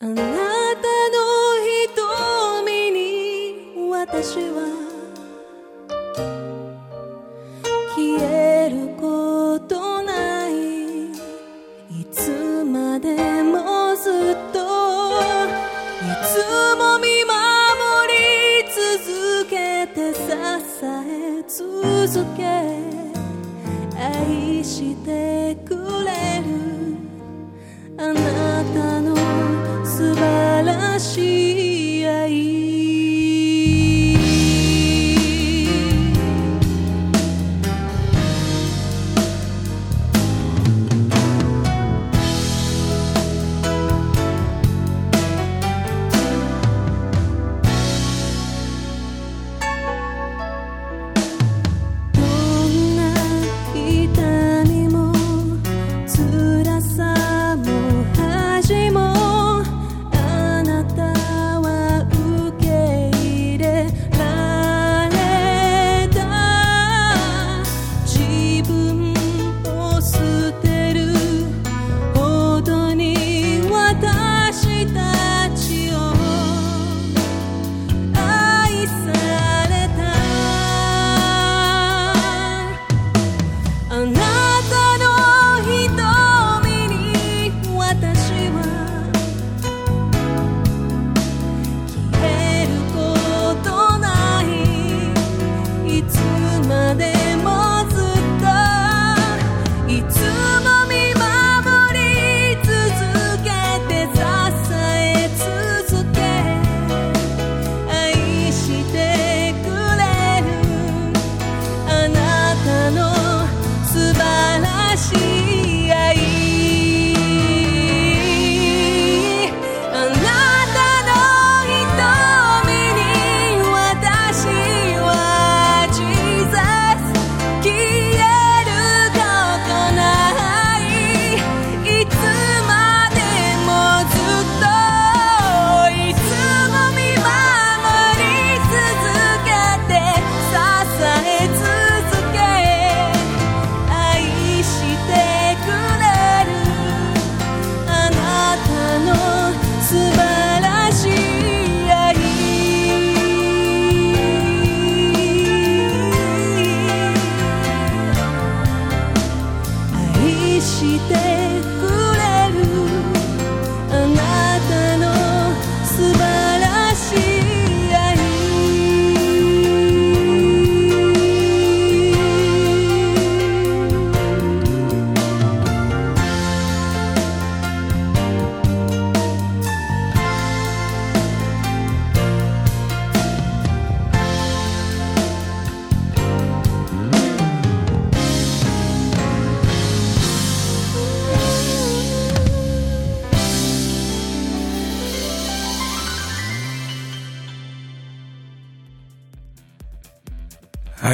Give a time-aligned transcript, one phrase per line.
[0.00, 0.47] あな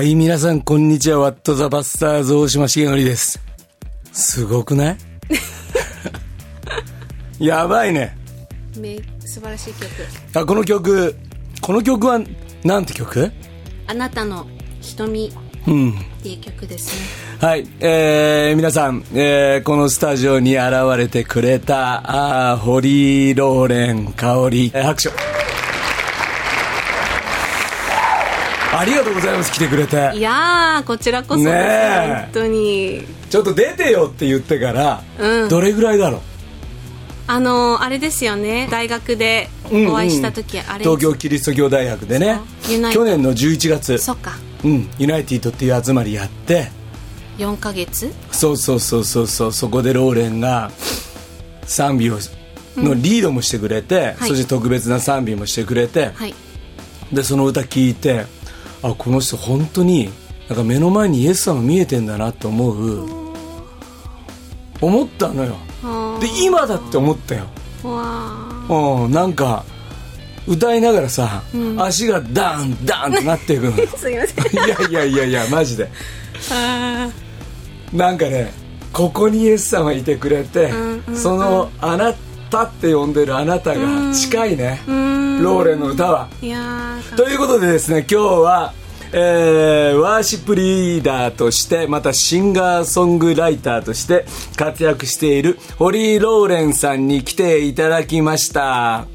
[0.04, 1.18] い、皆さん、こんにちは。
[1.18, 3.40] ワットザバスターズ大島重則です。
[4.12, 4.96] すごくない？
[7.46, 8.16] やばいね。
[8.78, 9.86] め素晴らしい曲
[10.34, 11.16] あ、この曲、
[11.60, 12.20] この曲は、
[12.64, 13.30] なんて曲
[13.86, 14.46] 「あなたの
[14.80, 15.32] 瞳」
[15.66, 15.90] うん。
[15.90, 17.06] っていう曲ですね
[17.40, 25.43] はい、えー、皆さん、えー、このスタジオに現れてくれた、あー堀ローレン香織、えー拍手。
[28.76, 30.12] ありがとうございます、来てくれて。
[30.16, 32.22] いやーこちらこそですよ、ねえ。
[32.24, 33.02] 本当に。
[33.30, 35.48] ちょっと出てよって言ってから、うん。
[35.48, 36.20] どれぐらいだろう？
[37.26, 38.68] あのーあれですよね。
[38.70, 42.40] 大学でお会いした時、あれ東京キリスト教大学でね。
[42.92, 43.98] 去年の11月。
[43.98, 44.32] そっか。
[44.64, 46.70] うん、ユナイティッドっていう集まりやって。
[47.38, 48.12] 4ヶ月？
[48.30, 49.52] そうそうそうそうそう。
[49.52, 50.70] そこでローレンが
[51.64, 52.18] 賛美を
[52.76, 54.28] のリードもしてくれて、はい。
[54.28, 56.34] そして特別な賛美もしてくれて、はい。
[57.12, 58.26] でその歌聞いて
[58.84, 60.10] あこの人本当に
[60.48, 63.24] なんか目の前にイエス様見えてんだなと思う
[64.80, 65.56] 思ったのよ。
[65.82, 67.46] あで今だって思ったよ。
[67.82, 69.64] うんなんか
[70.46, 71.42] 歌いながらさ、
[71.78, 74.64] 足がダンダンってなっていくの すいません。
[74.64, 75.90] いやいやいやいやマジで。
[76.52, 77.08] あ
[77.94, 78.52] なんかね
[78.92, 80.70] ここにイエス様いてくれて、
[81.14, 82.12] そのあな
[82.50, 86.28] たって呼んでるあなたが近いね、ーうーんローレンの歌は。
[87.16, 88.72] ということでですね今日は
[89.12, 94.26] えーワーシップリーダーとしてまたシンガーソングライターとして
[94.56, 99.06] 活躍している堀井ローレンさんに来ていただきました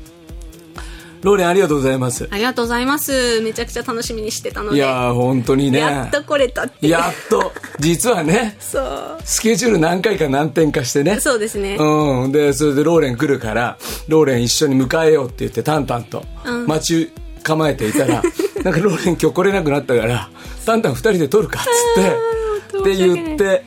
[1.22, 2.28] ローレンありがとうございます。
[2.32, 3.42] ありがとうございます。
[3.42, 4.78] めちゃくちゃ楽しみにしてたので。
[4.78, 5.80] いやー本当にね。
[5.80, 7.52] やっと来れたってやっと。
[7.80, 9.18] 実はね そう。
[9.24, 11.20] スケジュール何回か何点かしてね。
[11.20, 11.76] そうですね。
[11.78, 12.32] うん。
[12.32, 13.78] で、それでローレン来るから、
[14.08, 16.24] ローレン一緒に迎えようって言って、タンタンと、
[16.68, 17.12] 待ち
[17.44, 18.22] 構えていたら、
[18.64, 20.30] なんかローレン今日来れなくなったから、
[20.66, 23.64] タンタン二人で撮るかっつって、って言って、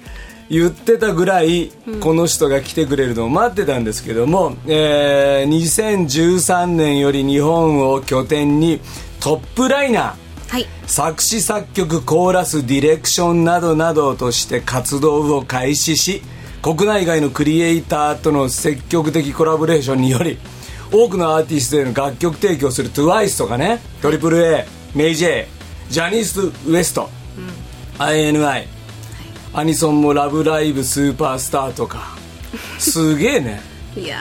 [0.52, 8.78] 言ってたぐらい、この人が来てくれるのを待ってたんですけども、えー、2013年より日本を拠点に
[9.18, 10.66] トップライナー、はい。
[10.86, 16.20] 作詞作曲コーラスディレクションなどなどとして活動を開始し
[16.60, 20.36] 国内外のクリエイターとの積極的コラボレーションにより
[20.92, 25.46] 多くのアーティストへの楽曲提供する TWICE とかね AAA メイジェイ
[25.88, 27.08] ジャニーズ WEST、
[27.96, 28.71] INI
[29.54, 32.16] アニソンも「ラブライブスーパースター」とか。
[32.78, 33.62] すげえね。
[33.96, 34.18] いや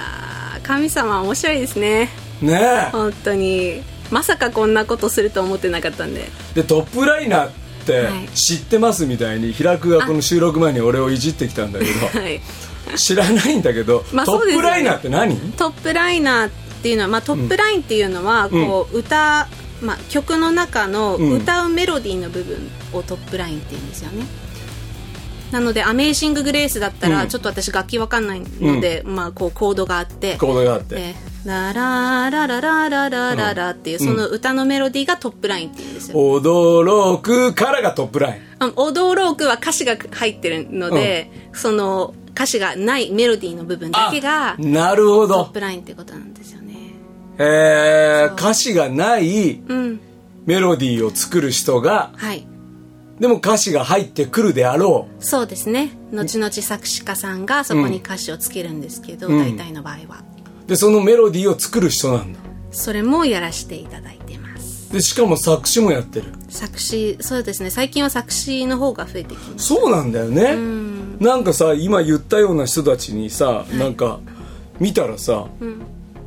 [0.57, 2.09] ー神様は面白いですね。
[2.41, 2.89] ねえ。
[2.91, 3.81] 本当に。
[4.09, 6.29] まさかこんなことすると思ってなかったんで。
[6.53, 7.49] でトップライナーっ
[7.85, 8.27] てはい。
[8.35, 12.19] 知ってますみたいに平久がこの収録前に俺をいじってきたんだけど。
[12.19, 12.41] はい。
[12.97, 15.37] 知らないんだけど、 まあトップライナーって何？
[15.53, 16.49] トップライナーっ
[16.83, 19.47] ていうのは、まあ、トップラインっていうのは、こう歌、
[19.81, 21.37] まあ、曲の中のうん。
[21.37, 22.57] 歌うメロディーの部分
[22.91, 24.25] をトップラインって言うんですよね
[25.51, 27.27] なので「アメイジング・グレース」だったら、うん。
[27.29, 30.37] ちょっと私楽器わかんないので、まあ、こうコードがあって。
[30.37, 31.15] コードがあって、で
[31.45, 38.41] ラララララララララっていうその歌のメロディーがトップラインって言うんですよ、驚くからがトップライン。
[38.59, 46.75] あの踊ろうくは歌詞が入ってるので、その歌詞がないメロディーの部分だけがあなるほトッどプラインってことなんですよね。
[47.39, 49.99] えー、歌詞がないうん。
[50.45, 52.47] メロディーを作る人がはい
[53.21, 55.91] でも歌詞が入ってくるであろそうですね。
[56.11, 59.37] 後々作詞家さんがそこに歌詞をつけるんですけど、うん。
[59.37, 60.23] 大体の場合は。
[60.65, 62.39] うでそのメロディーを作る人なんだ。
[62.71, 64.91] それもやらせていただいてます。
[64.91, 66.33] でしかも作詞もやってる。
[66.49, 67.69] 作詞そうですね。
[67.69, 71.19] 最近は作詞の方が増えてきましそうなんだよね、ん。
[71.19, 74.19] なんかさ今言ったような人たちにさ、なんか
[74.79, 75.45] 見たらさ、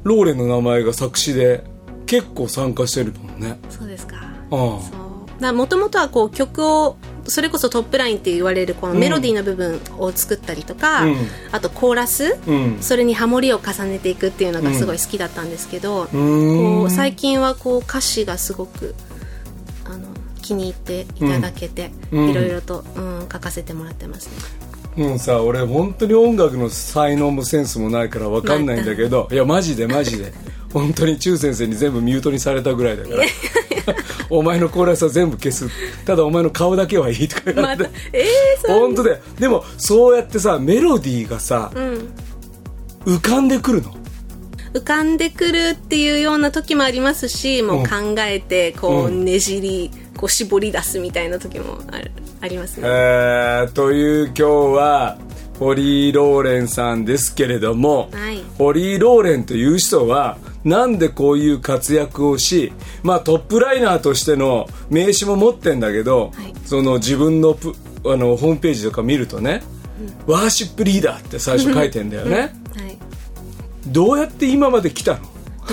[0.04, 1.64] ローレンの名前が作詞で
[2.06, 3.58] 結構参加してるもんね。
[3.62, 4.14] たそうですか。
[4.18, 5.03] ああそう
[5.52, 6.96] もともとはこう曲を
[7.26, 11.16] それこそトップラインって言われるこのメロディーの部分を作ったりとか、うん。
[11.52, 12.78] あとコーラス、うん。
[12.80, 18.94] それにハモリを重ねていくっていうのがすごい好きだったんですけど、こう最近はこう歌詞がすごく
[19.84, 20.08] あの
[20.42, 22.30] 気に入っていただけて、うん。
[22.30, 24.28] いろいろと、うん、書かせてもらってます
[24.96, 25.04] ね。
[25.04, 29.34] もうさ俺本当に音楽の才能もセンスもないから分かんないんだけどい。
[29.34, 30.32] やマジでマジで。
[30.74, 33.24] 本当に中先生に全部ミュートにされたぐらいだから
[34.30, 35.68] お前のコーラスは全部消す。
[36.04, 39.18] ただお前の顔だけはいいとか言われて、えー、そう本当だよ。
[39.38, 42.08] でもそうやってさメロディーがさ、うん。
[43.04, 43.94] 浮かんでくるの？
[44.72, 49.24] 浮かんでくるっていうような時もありますしもう考えてこううん。
[49.24, 52.10] ねじりこう絞り出すみたいな時もある
[52.40, 55.18] ありますね、えー、という今日は
[55.58, 58.42] 堀井ローレンさんですけれども、はい。
[58.58, 62.72] 堀井ローレンという人はなんでこういう活躍をし、
[63.02, 66.54] まあ、トップライナーとしての名刺も持ってんだけど、はい。
[66.64, 67.74] その自分のプ
[68.06, 69.62] あのホームページとか見るとね、
[70.26, 72.36] ワーシップリーダーって最初書いてんだよね。
[72.38, 72.50] はい、
[73.86, 75.20] どうやって今まで来たの？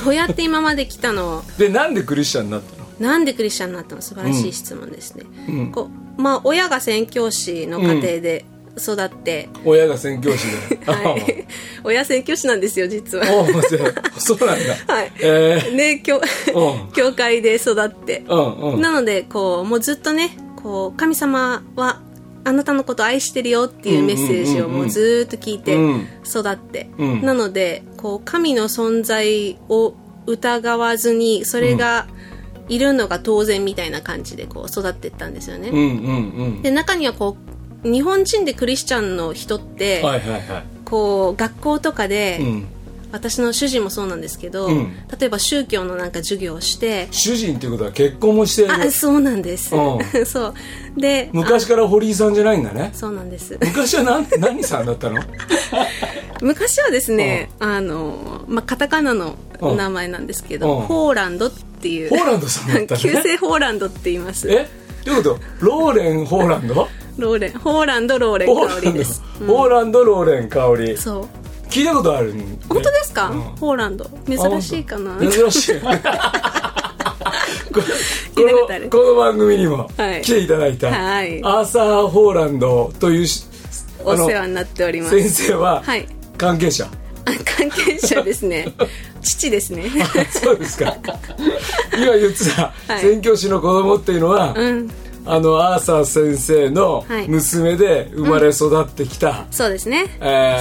[0.04, 1.44] どうやって今まで来たの？
[1.58, 2.86] でなんでクリスチャンになったの？
[3.00, 4.01] なんでクリスチャンになったの？
[4.01, 5.25] 素晴らしい質問ですね、
[5.74, 8.46] こうまあ、親が宣教師の家庭で
[8.78, 11.46] 育って、親が宣教師で はい、
[11.84, 13.25] 親宣教師なんですよ実は。
[14.18, 14.38] そう。
[14.46, 15.75] なんだ、 はい、えー。
[15.75, 16.20] ね教う。
[16.20, 18.82] ん 教会で育って、うんうん。
[18.82, 22.01] なのでこうもうずっとねこう神様は
[22.44, 26.08] あなたのことを愛してるよっていうメッセージをもうずっと聞いてうん。
[26.25, 27.22] 育って、うん。
[27.22, 29.94] なのでこう神の存在を
[30.28, 32.08] 疑わずにそれが
[32.70, 35.90] いるのが当然みたいな感じでこう育っていったんですよね、うんうんう
[36.60, 36.62] ん。
[36.62, 37.50] で中にはこう
[37.84, 40.64] 日本人でクリスチャンの人って、はいはいはい。
[40.86, 42.68] こう学校とかで、うん。
[43.14, 44.96] 私の主人もそうなんですけど、うん。
[45.20, 50.54] 例えば宗教のなんか授業をして主人っていうことは結婚もしてあそうなんです、う そう。
[50.96, 52.92] で昔から堀井さんじゃないんだね。
[52.94, 53.58] あそうなんです。
[53.60, 55.22] 昔は何何さんだったの？
[56.42, 60.86] 昔はですね、あの、まあ、カタカナの名前なんですけど、うん。
[60.86, 63.02] ホーランドっていうホーランドさんだったね。
[63.02, 64.50] 旧姓ホーランドって言います。
[64.50, 64.70] え？
[65.04, 65.40] どういうこと？
[65.60, 66.88] ローレンホーランド？
[67.18, 70.98] ローレンホーランドローレン香りです、う んホーランドローレン香り。
[70.98, 71.27] そう。
[71.70, 72.34] 聞いたことある？
[72.68, 73.41] 本当ですか、うん。
[73.41, 74.10] ホーランド。
[74.27, 75.18] 珍しいかな？
[75.20, 75.75] 珍しい。
[75.82, 75.89] こ
[78.41, 80.22] のこの番組にもはい。
[80.22, 81.41] 来ていただいた、はい。
[81.44, 83.46] アーサー・ホーランドというし
[84.03, 85.18] お世話になっております。
[85.18, 86.08] 先生ははい。
[86.38, 86.89] 関係者、あ
[87.58, 88.74] 関係者ですね。
[89.22, 89.89] 父ですね。
[90.32, 90.96] そうですか。
[91.96, 93.01] 今言ってたはい。
[93.01, 94.89] 宣教師の子供っていうのは、うん
[95.25, 97.28] あのアーサー先生のはい。
[97.28, 100.06] 娘で生まれ育ってきた、そうですね。
[100.20, 100.58] え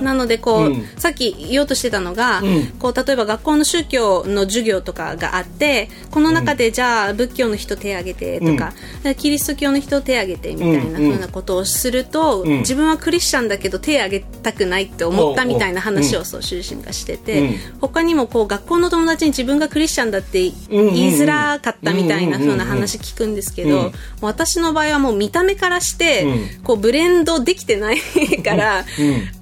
[0.00, 0.02] ー。
[0.02, 0.86] なのでこう、うん。
[0.96, 2.66] さっき言おうとしてたのが、ん。
[2.78, 8.72] こう例えば学校の宗教の授業とかがあってこの中でじゃあ仏教の人手挙げてとか、
[9.16, 12.48] キリスト教の人手挙げてみたいなうん風なことをすると、ん。
[12.58, 17.54] 自分はクリスチャンだけど手挙げたくないって思ったみたいな話をそう主人がしてて、うん。
[17.80, 23.92] 他にもこう学校の友達に自分がクリスチャンだって言いづらかったみたいな風な話聞くんですけど、うん。
[24.20, 26.24] 私の場合はもう見た目からして、
[26.60, 27.98] うこうブレンドできてない
[28.42, 28.84] から、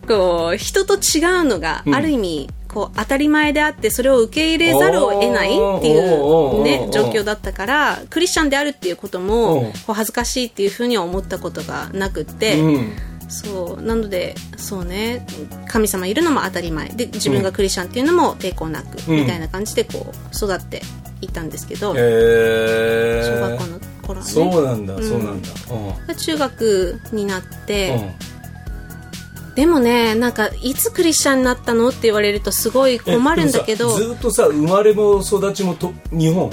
[0.07, 9.73] こう人と違うのがある意味、こう当たり前であってそれを受け入れざるを得ないっていう、ね、状況だったからクリスチャンであるっていうこともうん。
[9.73, 12.93] こう恥ずかしいっていうふうには思ったことがなくって、うん
[13.29, 13.83] そう。
[13.83, 15.27] なのでそうね。
[15.69, 16.89] 神様いるのも当たり前。
[16.89, 19.17] で自分がクリスチャンっていうのも抵抗なく、うん。
[19.17, 20.83] みたいな感じでこう育って
[21.21, 24.31] いったんですけど、えー、小学校の頃はね。
[24.31, 25.03] そうなんだ、ん。
[25.03, 25.49] そうなんだ、
[26.07, 27.67] で中学になっうん。
[27.67, 28.15] て、
[29.55, 36.51] でもねなんかいつクリスチャンになったのって言われるとすごい困るんだけどずっとさ生まれも育ちもと日本？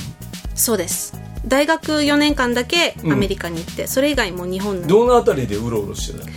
[0.56, 1.13] そうです。
[1.46, 4.88] 大学4年間だけアメリカに行って、それ以外も日本の。
[4.88, 6.32] どのあたりでうろうろしてたの？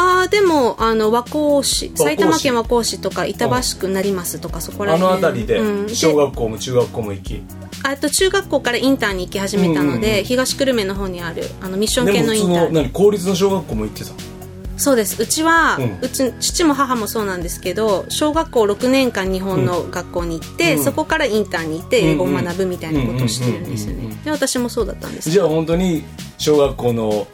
[0.00, 1.92] ああでもあの和光市市。
[1.94, 5.88] 埼玉県和光市とか板橋区成増とかそこらあの辺辺りでうん。
[5.94, 7.42] 小学校も中学校も行き、
[7.82, 14.12] あと中学校からインターに行き始めたので、東久留米の方にあるあのミッション系のインターの何公立の小学校も行ってた？
[14.78, 15.22] そうです。
[15.22, 20.82] うちは、ううんち父も母もそうなんですけど小学校6年間日本の学校に行って、うん。
[20.84, 24.16] そこからインターに行って英語を学ぶみたいなことをしてるんですよね。
[24.24, 26.04] で私もそうだったんですじゃあ本当に
[26.38, 27.26] 小学校の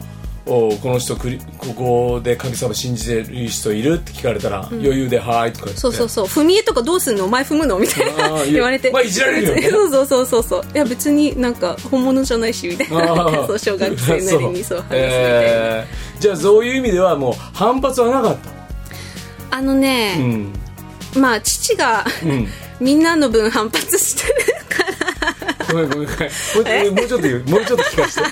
[0.47, 5.81] おこの人クリここで神様信じてる人いるって聞かれたら、余裕で「はーい」とか言って。
[5.81, 7.25] そうそうそう踏み絵とかどうすんの？
[7.25, 7.77] お前踏むの？
[7.79, 8.91] みたいあな言われて。
[8.91, 9.69] まあいじられるよね。
[9.69, 10.63] そうそうそうそうそう。
[10.73, 13.07] いや別になんか本物じゃないしみたいな。
[13.47, 18.37] そう小学生なりにそう話すみたいな、えーじゃあそういう意味ではもう反発はなかっ
[19.51, 19.57] た？
[19.57, 20.53] あのね、うん。
[21.21, 22.47] まあ父が、ん。
[22.79, 24.33] みんなの分反発してる
[24.69, 25.65] から。
[25.73, 26.95] ごめんごめんごめん。
[26.95, 27.43] もうちょっと言う。
[27.47, 28.27] もうちょっと聞かせて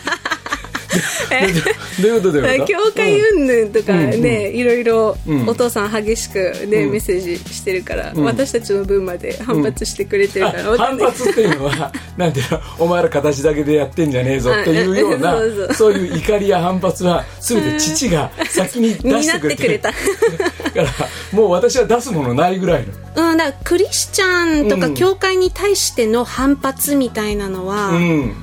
[2.01, 2.31] どういうこと？
[2.41, 4.55] だよ 教会云々とかね、うん。
[4.55, 5.49] いろいろうん。
[5.49, 6.37] お父さん激しく
[6.67, 6.91] ね、うん。
[6.91, 8.23] メッセージしてるから、ん。
[8.23, 12.59] 私たちの分まで反発してくれてるから、あ反発っていうのは なんていうの？
[12.79, 15.35] お前ら形だけでやってんじゃねえぞっていうような
[15.75, 19.77] そういう怒りや反発は全て父が先に出してくれてる。
[19.77, 22.85] になってだからもう私は出すものないぐらい
[23.15, 23.29] の。
[23.31, 24.93] うん、だからクリスチャンとかうん。
[24.95, 28.33] 教会に対しての反発みたいなのは、うん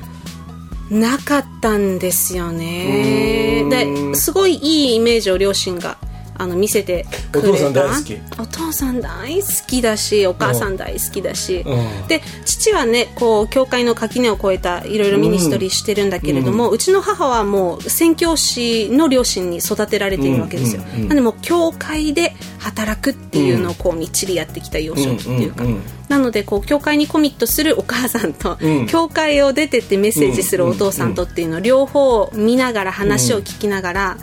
[0.93, 3.65] なかったんですよね。
[3.71, 5.97] ですごいいいイメージを両親が
[6.43, 7.51] あの見せてくれた。
[7.51, 8.21] お父さん大好き。
[8.41, 12.09] お父さん大好きだしお母さん大好きだし、うん。
[12.09, 21.09] で父はねこう教会の垣根を越えたいろいろミニストリーしてるんだけれども、うちの母はもう宣教師の両親に育てられているわけですよ、うんうんうん。
[21.09, 25.83] なんでもう教会で働くっていうのをこうみっちりやってきた幼少期っていうか、うんうんうん
[26.13, 28.87] なのでこう教会にコミットするお母さんと、うん。
[28.87, 34.19] 教会を出てってメッセージするお父さんとっていうのを両方見ながら話を聞きながら、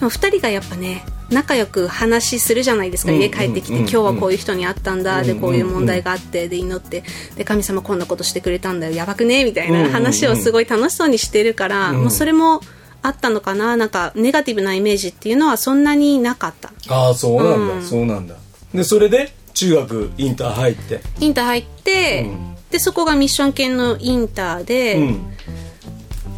[0.00, 7.04] でも2人がやっぱね仲良く話するじゃないですか、うん家帰ってきて、うん今日はこういう人に会ったんだ、でうんこういう問題があってで祈って。
[7.36, 8.94] で神様こんなことしてくれたんだよ。
[8.94, 9.44] やばくね？
[9.44, 12.60] みたいな話をすごい楽しそうにしてるから、もうそれも
[13.02, 13.76] あったのかな？
[13.76, 16.72] なんかネガティブなイメージっていうのはそんなになかった。
[16.88, 17.82] ああそうなんだ、うん。
[17.82, 18.34] そうなんだ。
[18.74, 21.00] でそれで中学インター入って。
[21.20, 22.56] インター入って、うん。
[22.70, 25.36] でそこがミッション系のインターで、うん。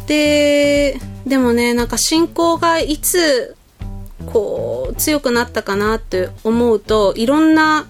[0.07, 3.55] ででもねなんか信仰がいつ
[4.31, 7.85] こう強くなったかなって思うといろんな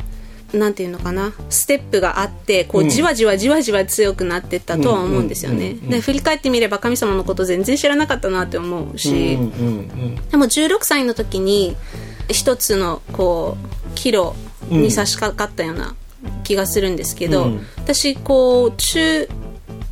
[0.53, 2.89] なんていうのかなステップがあってこううん。
[2.89, 9.37] じわじわじわじわ強くなってったとは思うんですよね、で振り返ってみれば神様のこと全然知らなかったなって思うし、
[10.29, 11.75] でも16歳の時に
[12.29, 13.57] 一つのこ
[13.89, 14.33] う岐路
[14.69, 15.95] に差し掛かったような
[16.43, 17.65] 気がするんですけど、うん。
[17.77, 19.27] 私こう中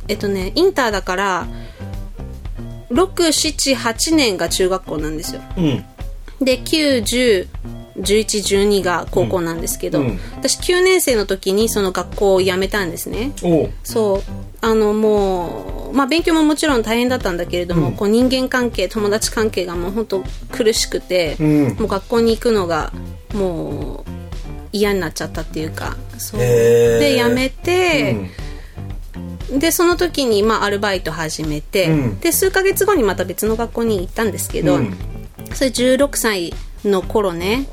[0.06, 1.46] えっとねインターだから
[2.90, 5.42] 678年が中学校なんですよ。
[5.56, 5.84] うん
[6.42, 10.06] うんで9101112が高校なんですけど、うん。
[10.08, 10.18] うん。
[10.36, 13.32] 私9年生の時にその学校を辞めたんですね。
[13.84, 14.22] そう。
[14.60, 21.76] あのもう、まあ、勉強ももちろん大変だったんだけれども、こう人間関係友達関係がもう本当苦しくて、うん。
[21.76, 22.92] もう学校に行くのが
[23.34, 24.10] もう
[24.72, 26.40] 嫌になっちゃったっていうかそう。
[26.40, 28.16] で辞めて、
[29.50, 32.20] でその時にまあアルバイト始めて、うん。
[32.20, 34.96] で数ヶ月後にまた別の学校に行ったんですけど、うん
[35.54, 36.54] それ16歳
[36.84, 37.66] の頃ね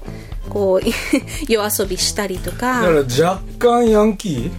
[0.49, 0.87] こう
[1.47, 4.51] 夜遊びしたりとだかから若干ヤンキー？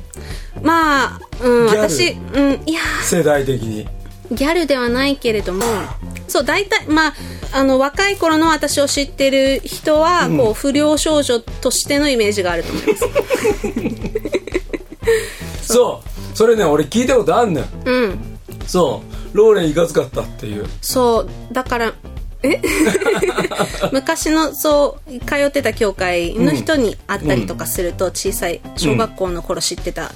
[0.62, 1.89] まあ、うん、ギャル？
[1.89, 3.89] 私、うん、いや世代的に。
[4.33, 5.65] ギャルではないけれども
[6.29, 7.15] そう大体まあ
[7.53, 12.95] あの若い頃の私を知ってる人は、こう不良少女としてのイメージがあると思いま
[15.59, 15.67] す。
[15.75, 16.37] そう。
[16.37, 17.67] それね俺聞いたことあんのよ。
[17.85, 18.19] うん。
[18.69, 19.03] そ
[19.35, 19.37] う。
[19.37, 20.67] ローレンいかつかったっていう。
[20.81, 21.29] そう。
[21.53, 21.93] だから
[22.42, 22.61] え？
[23.92, 30.12] 昔のそう通ってた教会の人に会ったりとかすると、小さい小学校の頃知ってた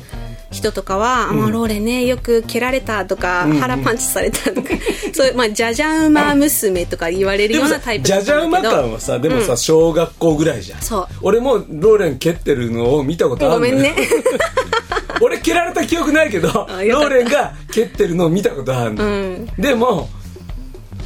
[0.54, 4.68] 人とかは「あまあローレンねよく蹴られた」とか、腹パンチされた」とか
[5.12, 10.82] そういう、まあ、じゃじゃ馬娘とか言われるようなタイプじゃじゃ馬感はさでもさ、小学校ぐらいじゃん。
[10.82, 11.06] そう。
[11.22, 13.94] 俺もローレン蹴ってるのを見たことあるごめんね。
[15.20, 19.46] 俺蹴られた記憶ないけどローレンが蹴ってるのを見たことあるの、うん。
[19.58, 20.08] でも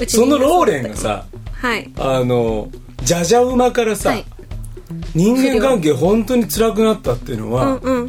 [0.07, 1.91] そのローレンがさはい。
[1.99, 2.69] あの
[3.03, 4.25] じゃじゃ馬からさ、はい。
[5.15, 8.07] 人間関係本当に辛くなったっていうのうんはうん。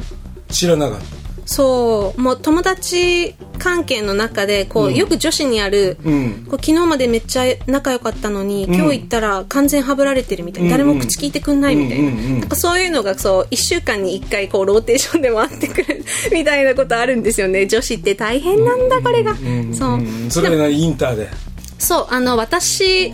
[0.50, 1.06] 知らなかった、
[1.46, 2.22] そう。
[2.22, 6.46] もう友達関係の中でこう、よく女子にある、うん。
[6.50, 16.04] こう昨日までめっちゃ仲良かったのに、今日行ったら完全ハブられてるみたいな、誰も口聞いてくんないみたいな、うんかそういうのがそう1週間に1回こうローテーションで回ってくる
[16.34, 17.68] みたいなことあるんですよね。
[17.68, 21.30] 女子って大変なんだこれが、そう、うんそれがインターで
[21.80, 23.14] そうあの私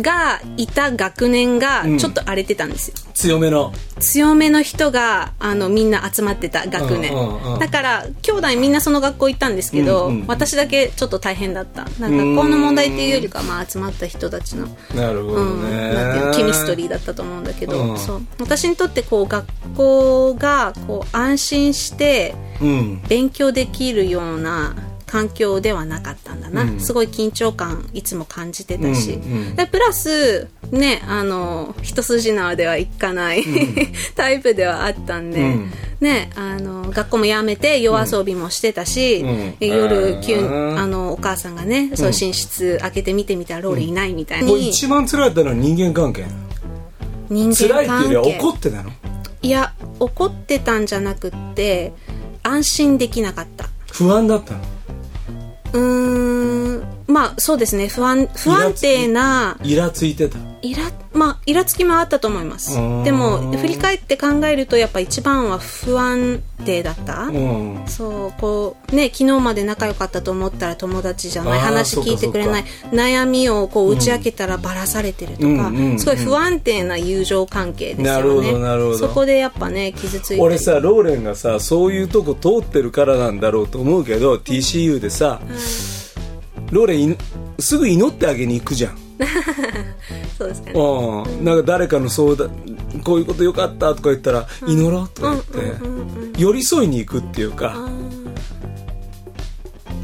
[0.00, 3.72] がいた学年がちょっと荒れてたんですよ、強めの。
[4.00, 11.84] 強めの人があのみんな集まってた学年、うんうんうんだから兄弟みんなその学校行ったんですけど、うんうん私だけちょっと大変だった。
[11.98, 17.98] なんか学校の問題っていうよりかはまあ集まった人たちの、なるほどうん、ね、なんていうのケミストリーだったと思うんだけど、うん。
[17.98, 18.22] そう。
[18.38, 23.02] 私にとってこう学校がこう安心してうん。
[23.08, 24.76] 勉強できるような
[25.08, 26.80] 環境ではなかったんだな、うん。
[26.80, 33.42] すごい緊張感いつも感じてたし、うんうんでプラスねあの一筋縄ではいかない、
[34.14, 35.72] タイプではあったんで、うん。
[36.00, 39.66] ねあの学校も辞めて夜遊びもしてたし、うん。
[39.66, 46.26] 夜急あのお母さんがね、そう寝室開けて見てみたらローレンいないみたいに、もう一番辛かったのは人間関係。
[47.30, 48.90] 人辛い間関っていうよりは係怒ってたの？
[49.40, 51.92] いや怒ってたんじゃなくって
[52.42, 53.68] 安心できなかった。
[53.92, 54.60] 不安だったの？
[55.72, 57.88] うーんまあそうですね。
[57.88, 60.38] 不安不安定なイラついてた。
[60.60, 60.82] イラ
[61.14, 62.78] まあイラつきもあったと思います。
[62.78, 67.82] うんでも振り返って考えるとやっぱ一番は不安定だった、うん。
[67.86, 78.10] そうこうね昨日まで仲良かったと思ったら友達じゃない話聞いてくれない悩みをこう打ち明けたらばらされてるとか、うんうんうんすごい不安定な友情関係ですよね。
[78.10, 78.98] なるほどなるほど。
[78.98, 85.40] そこでやっぱね傷ついて俺さローレンがさそういうとこ通ってるからなんだろうと思うけど TCU でさ、
[86.70, 87.16] ローレンい
[87.58, 88.98] すぐ祈ってあげに行くじゃん。
[90.38, 90.74] そうですかね。
[90.74, 92.50] うん、なんか誰かの相談
[93.04, 97.76] こういうことよかったとか言ったら、祈ろうとか言って、寄り添いに行くっていうか、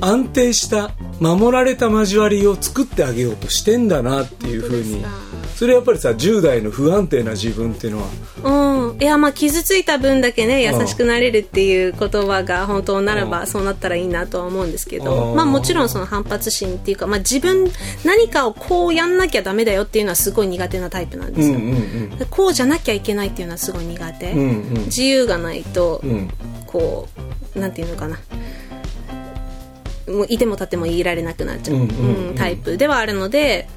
[0.00, 5.04] 安定した守られた交わりを作ってあげようとしてんだなっていうふうに
[5.54, 8.08] それやっぱりさ10代の不安定な自分っていうのは。
[8.90, 15.36] うん、いやまあ傷ついた分だけね優しくなれるっていう言葉が本当ならばそうなったらいいなとは思うんですけど、うん。
[15.36, 17.70] まあもちろんその反発心っていうか、まあ、自分
[18.04, 24.84] 何かをこうやんなきゃダメだよっていうのはすごい苦手なタイプなんですよ、うんうんでこうじゃなきゃいけないっていうのはすごい苦手、うんうん。
[24.86, 26.28] 自由がないと、うん。
[26.66, 27.08] こ
[27.54, 28.18] うなんていうのかな。
[30.06, 32.28] もういても立ってもいられなくなっちゃう、うんうんうん。
[32.28, 33.68] うんタイプではあるので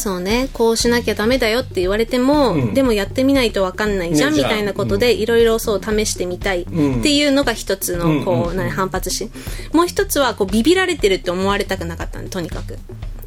[0.00, 2.74] そうねこうしなきゃダメだよって言われても、うん。
[2.74, 8.70] でもやってみないと分かんないじゃんねみたいなことでいろいろそう試してみたいってうんいうのが一つのこう、うん。
[8.70, 9.30] 反発心
[9.72, 12.78] もう一つはこうビビられてるって思われたくなかったんでとにかく。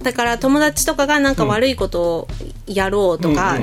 [0.01, 2.27] だから友達とかがなんか悪いことを
[2.67, 3.57] やろうとか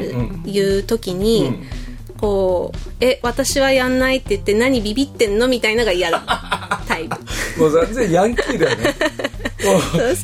[0.46, 1.89] いう時に、うん
[2.20, 6.22] こう「え私はやんない」って言って「何ビビってんの?」みたいのが嫌だ。
[6.86, 7.60] タイプ。
[7.60, 8.94] もう全然ヤンキーだよ ね。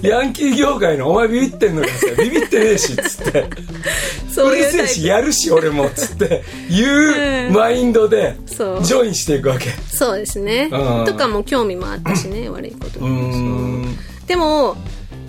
[0.02, 3.44] ヤンキー業界の「お前ビビってんのかさビビってねえし」っつって
[4.32, 6.42] 「そううるせえしやるし俺も」っつって。
[6.68, 9.70] いうマインドでジョインしていくわけ。
[9.88, 10.68] そうですね。
[10.70, 11.04] うん。
[11.06, 13.00] とかも興味もあったしね悪いこと
[14.26, 14.76] でも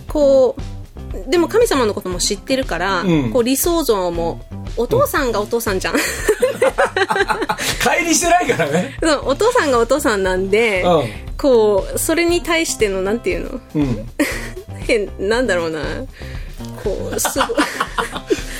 [0.07, 3.31] こうでも神様のことも知ってるから、うん。
[3.31, 4.41] こう理想像も
[4.77, 5.95] お父さんがお父さんじゃん、
[7.81, 8.97] 乖離してないからね。
[9.23, 13.61] お父さんがお父さんなんで、うこうそれに対してのなんていうの？
[13.75, 14.09] うん。
[14.79, 15.81] 変なんだろうな。
[16.83, 17.47] こうすごい。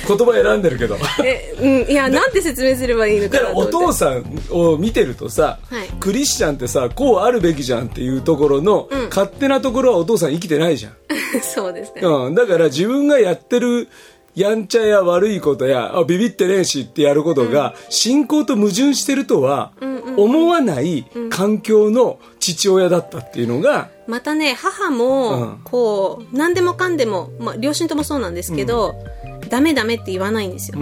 [0.08, 0.98] 言葉選んでるけど。
[1.24, 3.72] え、うん、いや、なんて説明すればいいのかなと思って。
[3.72, 5.88] 父さんを見てるとさ、はい。
[6.00, 10.94] クリスチャンってさこうあるべきじゃんっていうところの、勝手なところはお父さん生きてないじゃん、
[11.44, 12.02] そうですね。
[12.04, 13.90] うん、だから自分がやってる
[14.38, 19.71] やんちゃや悪いことやあビビってねえしってやることが、信仰と矛盾してるとは
[20.15, 24.97] 思わない環境の父親だったっていうのが、またね、母うん。
[24.97, 28.95] も、こう、何でもかんでも、まあ、両親ともそうなんですけど、
[29.50, 30.78] ダメダメって言わないんですよ。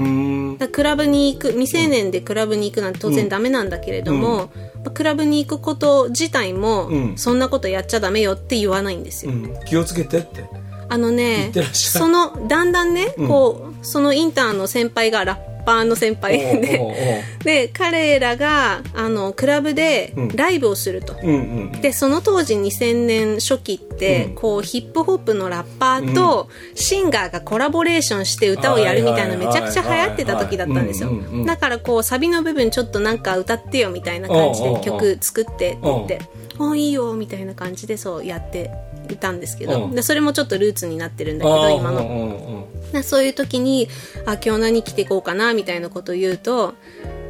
[0.57, 4.51] だクラブに行く未成年でクラブに行くなんて当然ダメなんだけれども、
[4.83, 7.17] まあクラブに行くこと自体も、うん。
[7.17, 9.59] そんなことやっちゃダメよって言わないんですよ、うん。
[9.65, 10.43] 気をつけてって
[10.89, 21.33] あの言ねそのだんだんね、こうそのインターンの先輩がラッパーの先輩でで彼らがあのクラブでライブをすると、うんう
[21.77, 21.81] ん。
[21.81, 31.11] でその当時2000年初期って、こうヒップホップのラッパーとシンガーがコラボレーションして歌をやるみたいなめちゃくちゃ流行ってた時だったんですよ。
[31.45, 36.21] だからこうサビの部分ちょっとなんか歌ってよみたいな感じで曲作ってって言って
[36.59, 38.71] 「あいいよ」みたいな感じでそうやって
[39.13, 39.95] いたんですけどうん。
[39.95, 42.67] でそれもちょっとルーツになってるんだけど今の。
[42.93, 43.87] うそういう時に
[44.25, 46.73] あ今日何着ていこうかなみたいなことを言うと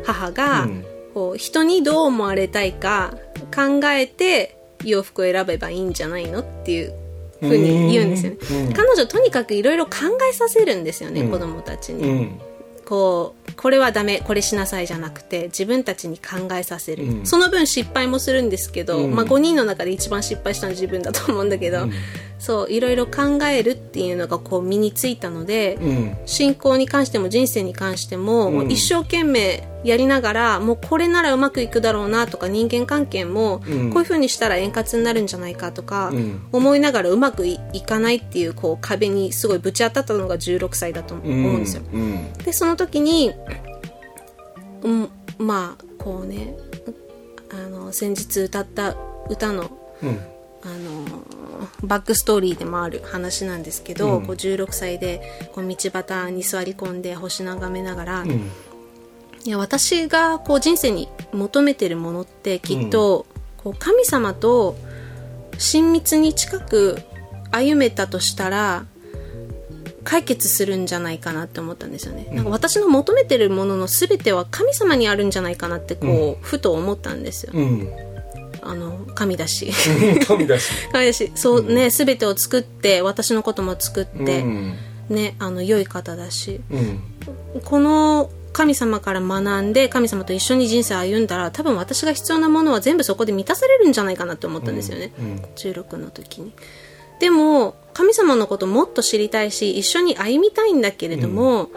[0.03, 0.85] 母が、うん。
[1.15, 3.13] こう人にどう思われたいか
[3.55, 6.93] 考えて洋服を選べばいいんじゃないのっていう
[7.39, 8.73] ふうに言うんですよね、うん。
[8.73, 9.91] 彼女とにかくいろいろ考
[10.29, 11.31] えさせるんですよね、うん。
[11.31, 12.39] 子供たちに、うん。
[12.83, 17.25] こうこれはダメこれしなさいじゃなくて自分たちに考えさせる、うん。
[17.25, 19.15] その分失敗もするんですけど、うん。
[19.15, 21.87] まあ、5人の中で一番失敗したのは自分だと思うんだけど、
[22.39, 26.17] そういろいろ考えるっていうのがこう身についたので、うん。
[26.25, 36.41] 信仰に関しても人生に関しても,、もう一生懸命やりながらもうこれならうまくいくだろうなとか人間関係もこういうふうにしたら円滑になるんじゃないかとか、うん。
[36.51, 41.83] 思いながらうまくいいかないっていうこう壁にすごいぶち当たったのが16歳だと思うんですよ。
[41.93, 42.33] うん。
[42.33, 43.33] でその時に、
[44.85, 46.55] うん、まあこうね
[47.51, 48.95] あの先日歌った
[49.29, 49.71] 歌の
[50.01, 50.19] うん。
[50.65, 51.05] あの
[51.83, 55.21] バックストーリーでもある話なんですけど、こう16歳で
[55.53, 58.31] こう道端に座り込んで星眺めながら、ん。
[58.31, 64.75] いや私がこう人生に求めてるものってきっと、こう神様と
[65.59, 66.97] 親密に近く
[67.51, 68.87] 歩めたとしたら
[70.05, 77.89] 解決するんじゃないかなって思ったんですよね、なんか私の求めてるものの全ては神様にあるんじゃないかなってこう、ふと思ったんですよ、うん。
[78.61, 79.71] あの神だし。
[80.25, 80.71] 神だし。
[80.93, 81.31] 神だし。
[81.35, 84.73] そうね、全てを作って私のことも作って、うん。
[85.09, 86.61] ねあの良い方だし。
[86.71, 87.01] うん。
[87.63, 95.11] この神様から学んで神様と一緒に人生を歩んだら多分私が必要なものは全部そこで満たされるんじゃないかなって思ったんですよね、
[95.57, 96.53] 16の時に
[97.19, 101.69] でも神様のこともっと知りたいし一緒に歩みたいんだけれども、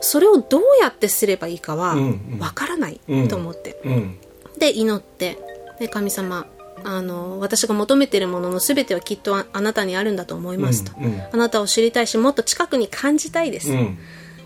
[0.00, 3.28] それをどうやってすればいいかはうんわからないうん。
[3.28, 4.18] と思って、うん。
[4.58, 5.38] で祈って。
[5.80, 6.46] で神様
[6.84, 11.22] あの私が求めているものの全てはきっとああなたにあるんだと思いますと、うんうん。
[11.32, 13.98] あなたを知りたいしもっと近くに感じたいです、うん。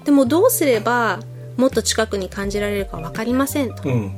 [0.04, 1.20] でもどうすれば
[1.56, 3.82] もっと近くに感じられるか分かりませんと。
[3.88, 4.12] うん。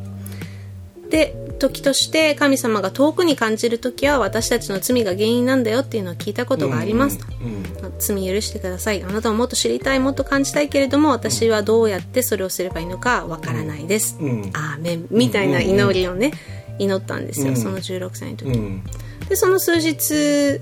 [1.08, 7.60] で時として神様が遠くに感じる時は私たちの罪が原因なんだよっていうのを聞いたことがありますと、うん
[8.00, 14.50] 罪許してくださいあなたをもっと知りたいもっと感じたいけれども私はどうやってそれをすればいいのかわからないです、うん。
[14.54, 16.32] アーメンみたいな祈りをね
[16.78, 17.56] 祈ったんですよ、うん。
[17.56, 18.82] その16歳の時、うん。
[19.28, 20.60] でその数日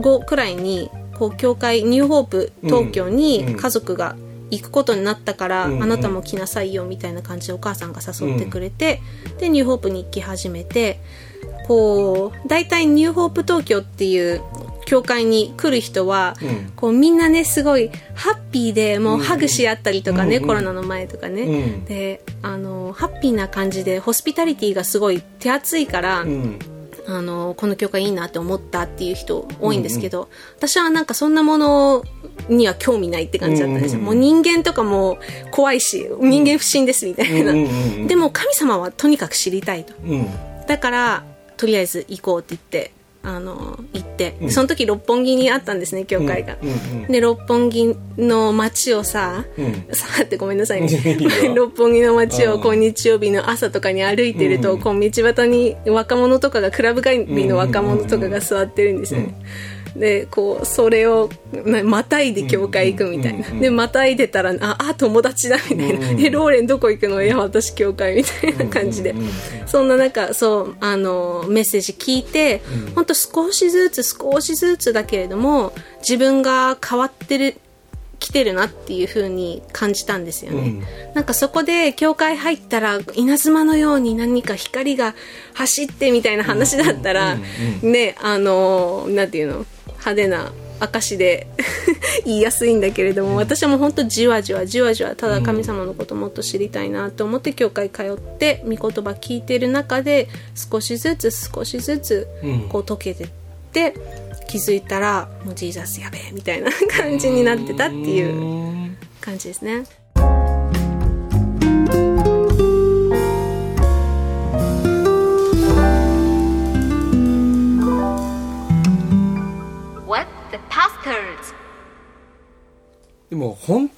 [0.00, 4.16] 後くらいにこう教会ニューホープ東京に家族が
[4.50, 9.00] 行くことになったから、うんあなたも来なさいよみたいな感じでお母さんが誘ってくれて、
[9.38, 11.00] でニューホープに行き始めて
[11.66, 14.40] こう大体ニューホープ東京っていう
[14.86, 16.72] 教会に来る人は、うん。
[16.74, 21.84] こうみんなねすごいハッピーでもうハグし合ったりとかね、うんコロナの前とかね、うん。
[21.84, 26.58] であのハッピーな感じでホスピタリティがすごい手厚いから、うん。
[27.06, 32.04] あのこの教会いいなって思ったっていう人多いんですけど、私はなんかそんなもの
[32.48, 35.18] には興味ないって感じだったんですよ、うんもう人間とかも
[35.50, 39.94] 怖いし人間不信ですみたいな、うんうんうんでも神様はとにかく知りたいと。
[40.04, 40.26] うん。
[40.66, 41.24] だから
[41.56, 49.88] とりあえず行こうって言ってあの行って、その時六本木にあったんですね教会が、うんうんで六本木の街をさ、うん。
[49.92, 51.18] さあってごめんなさいね。
[51.54, 52.52] 六本木の街うん。
[52.54, 54.80] をこう日曜日の朝とかに歩いてると、うん。
[54.80, 59.34] こう道端に若者とかがクラブ帰りの若者とかが座ってるんですよね、
[59.98, 67.20] でこうそれをなまたいで教会行くみたいな、でまたいでたらああ友達だみたいな、えローレンどこ行くの？
[67.22, 69.14] いや私教会みたいな感じで、
[69.66, 72.62] そんな中そうあのメッセージ聞いて、
[72.94, 73.04] ほん。
[73.08, 77.56] と少しずつ少しずつだけれども自分が変わってる
[78.18, 81.14] 来てるなっていう風に感じたんですよね、うん。
[81.14, 85.14] なんかそこで教会入ったら稲妻のように何か光が
[85.54, 87.36] 走ってみたいな話だったら、
[87.80, 89.66] ねあのなんていうの？
[89.98, 91.48] 派手な証で
[92.24, 102.68] 言いやすいんだけれども、私はもう本当じわじわじわじわただ神様のこともっと知りたいなと思って教会通って御言葉聞いてる中で少しずつ少しずつうん。
[102.68, 103.28] こう解けてっ
[103.72, 103.94] て
[104.48, 109.84] 気づいたらもうジーザスやべえみたいな 感じになってたっていううん感じですね。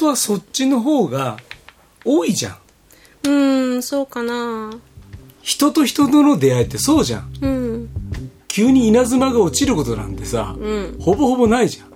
[0.00, 1.36] 当はそっちの方が
[2.04, 2.56] 多いじゃん。
[3.24, 4.70] うーんそうかな。
[5.42, 7.32] 人と人との出会いってそうじゃん。
[7.40, 7.88] うん。
[8.48, 10.96] 急に稲妻が落ちることなんてさ、うん。
[11.00, 11.90] ほぼほぼないじゃん。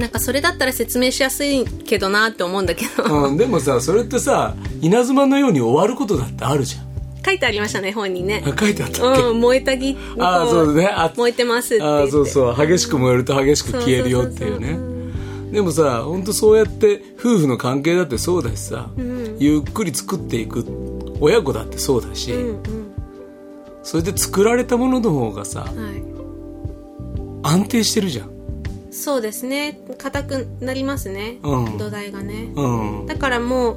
[0.00, 3.26] なんかそれだったら説明しやすいけどなって思うんだけど。
[3.28, 6.92] うん、でもさそれってさ稲妻のように終わることだってあるじゃん。
[7.24, 8.42] 書いてありましたね本にね。
[8.46, 10.88] あ書いてあったっけ、うん燃えたぎああそうだね。
[10.88, 12.66] あ燃えてますってああそうそう。
[12.66, 14.91] 激しく燃えると激しく消えるよっていうね
[15.52, 18.88] でもさ本当そうやって夫婦の関係だってそうだしさ、
[19.38, 20.64] ゆっくり作っていく
[21.20, 22.94] 親子だってそうだし、うんうん。
[23.82, 26.02] それで作られたものの方がさはい。
[27.44, 28.30] 安定してるじゃん。
[28.90, 29.80] そうですね。
[29.98, 31.78] 硬くなりますね、うん。
[31.78, 33.06] 土台がね、うん。
[33.06, 33.76] だからも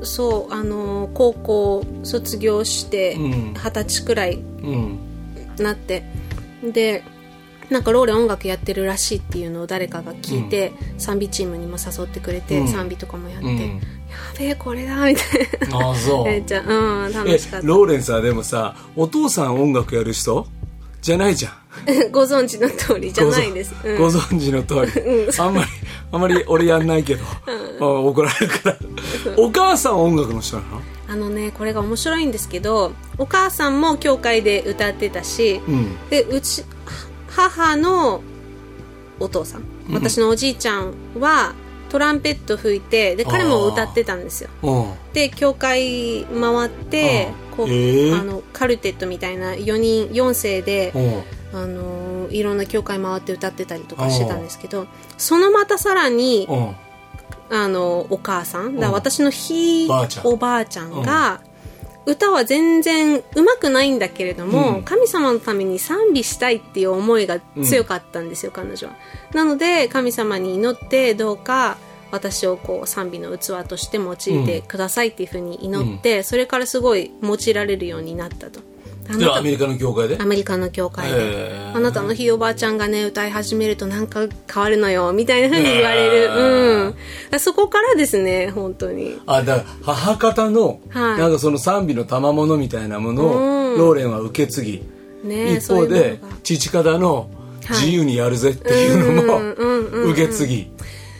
[0.00, 3.54] うそうあの高校卒業してうん。
[3.54, 4.98] 二十歳くらいうん。
[5.58, 6.04] なって。
[6.62, 7.02] で
[7.70, 12.68] なんかローレン音楽やってるらしいっていうのを誰かが聞いて、賛美チームにも誘ってくれて、うん。
[12.68, 13.58] 賛美とかもやって、うん。
[13.58, 13.82] や
[14.38, 15.20] べえこれだみた
[15.66, 15.78] いな。
[15.78, 17.66] ああそ めっちゃうん楽えしかった。
[17.66, 20.46] ローレンさでもさお父さん音楽やる人？
[21.00, 21.52] じゃないじゃん。
[22.10, 23.98] ご存知の通りじゃないです、うん。
[23.98, 25.68] ご存知の通り、 あんまり
[26.10, 27.24] あんまり俺やんないけど、
[27.80, 28.76] あ怒られるから。
[29.36, 30.82] お母さん音楽の人なの？
[31.06, 35.96] あのねこれが面白いんですけどお母さんも教会で歌ってたし、うん。
[36.10, 36.64] でうち
[37.28, 38.22] 母の
[39.20, 39.64] お父さん。
[39.90, 41.54] 私のおじいちゃんは
[41.88, 44.50] トランペット吹いてで彼も歌ってたんですよ。
[44.62, 44.92] うん。
[45.12, 51.22] で教会回ってこう、えあのカルテットみたいな4人4世で、うん。
[51.50, 54.86] あのいろんな教会回って歌ってたりとかしてたんですけど
[55.16, 56.76] そのまたさらにうん。
[57.50, 59.88] あのお母さんだ私のひ
[60.24, 61.40] おばあちゃんが、
[62.08, 64.82] 歌は全然うまくないんだけれども、うん。
[64.82, 68.94] 神様のために賛美したいっていう思いが強かったんですよ、彼女は。
[69.34, 71.76] なので神様に祈ってどうか
[72.10, 74.16] 私をこう賛美の器として用い
[74.46, 78.60] てくださいっていうふうに祈って、それからすごい用いられるようになったと
[79.16, 80.18] でアメリカの教会で？
[80.20, 81.76] アメリカの教会へでー。
[81.76, 86.94] あなたのひいおばあちゃんがね歌い始めるとなんか変わるのよみたいな風に言われる、
[87.32, 87.40] うん。
[87.40, 89.20] そこからですね本当に。
[89.26, 91.18] あだから母方の、はい。
[91.18, 93.78] なんかその賛美の賜物みたいなものを、うん。
[93.78, 94.82] ローレンは受け継ぎ、
[95.24, 97.30] ね一方で父方の
[97.70, 100.70] 自由にやるぜっていうのも、受け継ぎ、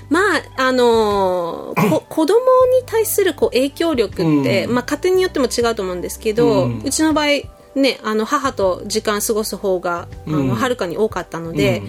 [0.09, 0.21] ま
[0.57, 2.41] ああのーこ 子供に
[2.87, 4.75] 対するこう影響力って、うん。
[4.75, 7.27] まあ、家庭によっても違うと思うんですけど、ううんちの場合
[7.75, 10.49] ねあの母と時間過ごす方があうん。
[10.49, 11.83] のはるかに多かったので、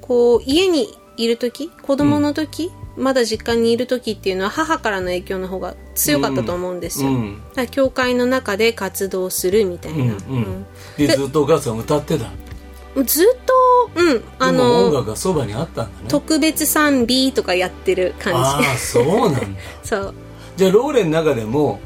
[0.00, 7.42] こう家にいる時子供の時、まだ実家にいる時っていうのは母からの影響の方が強かったと思うんですよ、うん。
[7.50, 10.66] だから教会の中で活動するみたいな、うんうん。
[10.96, 12.24] でずっとお母さん歌ってた？
[12.94, 16.08] うんずっとうんあでも音の楽がそばにあったんだね。
[16.08, 19.40] 特別賛美とかやってる感ああそうなんだ。
[19.40, 19.46] じ
[19.88, 20.14] そう。
[20.56, 21.80] じゃあローレンの中でも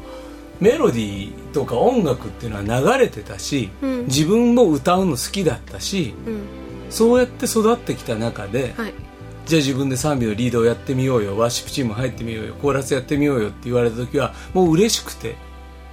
[0.59, 4.05] メロディーとか音楽っていうのは流れてたし、うん。
[4.05, 6.41] 自分も歌うの好きだったしうん。
[6.89, 8.93] そうやって育ってきた中で、はい。
[9.45, 15.35] じゃあ自分で賛美のリードをやってみようよワーシップチーム入ってみようよコーラスやってみようよって言われた時はもう嬉しくて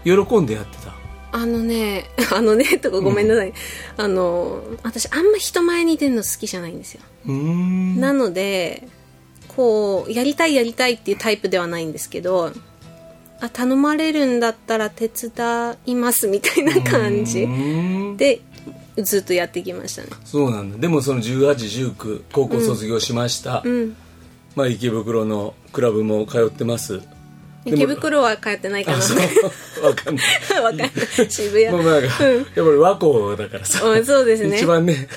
[0.04, 0.94] 喜んでやってた。
[1.32, 3.52] あのね あのねとかごめんなさい、
[3.96, 7.02] あの私あんま人前に出るの好きじゃないんですよ。
[7.26, 8.88] なので
[9.48, 12.52] こうやりたいやりたいっていうタイプではないんですけど
[13.40, 17.48] あ頼まれるんだったら手伝いますみたいな感じ。
[18.16, 18.42] で
[19.02, 20.08] ずっとやってきましたね。
[20.24, 23.96] そうなんだでもその1819高校卒業しました、うん。
[24.56, 27.00] まあ、池袋のクラブも通ってます。
[27.64, 28.98] 池袋は通ってないかな。
[28.98, 30.24] わかんない。
[30.62, 30.90] わかんない。
[31.28, 31.70] 渋谷。
[31.70, 32.08] もうなん。
[32.08, 34.56] か、やっぱり和光だからさ、うんそうですね。
[34.56, 35.08] 一番ね、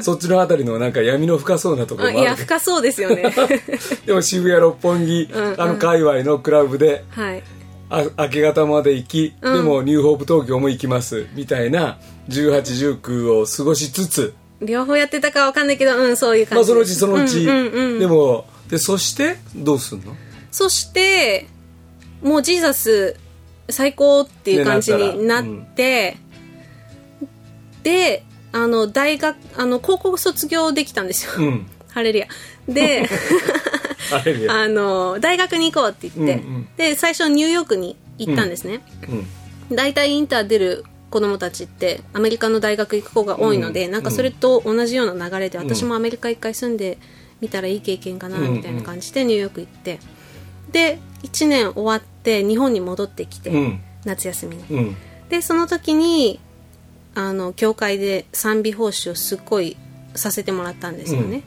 [0.00, 3.34] そっちのあたりのなんか闇の深そうなところあもあいや深そうですよね。
[4.04, 5.60] でも渋谷六本木、うんうん。
[5.60, 7.42] あの界隈のクラブではい
[7.88, 11.26] あ明け方まで行き、でもニューホープ東京も行きます。
[11.34, 14.34] みたいな1819を過ごしつつ。
[14.60, 17.98] 両方やってたかわかんないけどうんそういうまあそのうちそのうち、うんうんうん。
[17.98, 20.16] でもでそしてどうすんの？
[20.50, 21.46] そして
[22.22, 23.16] もうジーザス
[23.68, 25.44] 最高っていう感じになっ
[25.74, 26.16] て、
[27.82, 31.66] であの大学あの高校卒業できたんですよ、うん
[31.96, 32.28] ハレルヤ。
[32.68, 33.08] で
[34.50, 36.68] あの大学に行こうって言って、うんうん。
[36.76, 38.82] で最初ニューヨークに行ったんですね、
[39.70, 39.76] うん。
[39.76, 43.92] 大体インター出る子供たちってアメリカの大学行く子が多いので、うん。
[43.92, 46.98] なんかそれと同じような流れで、私もアメリカ一回住んで
[47.40, 48.52] みたらいい経験かなうん。
[48.52, 49.98] みたいな感じでニューヨーク行って。
[50.70, 53.80] で1年終わって日本に戻ってきて、うん。
[54.04, 54.64] 夏休みに。
[54.68, 54.96] うん。
[55.30, 56.40] でその時に
[57.14, 59.78] あの教会で賛美奉仕をすっごい
[60.14, 61.42] させてもらったんですよね、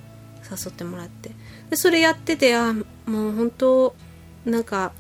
[0.50, 1.32] 誘ってもらって。
[1.70, 2.84] でそれやっててあも
[3.30, 3.96] う本当
[4.46, 4.92] なんか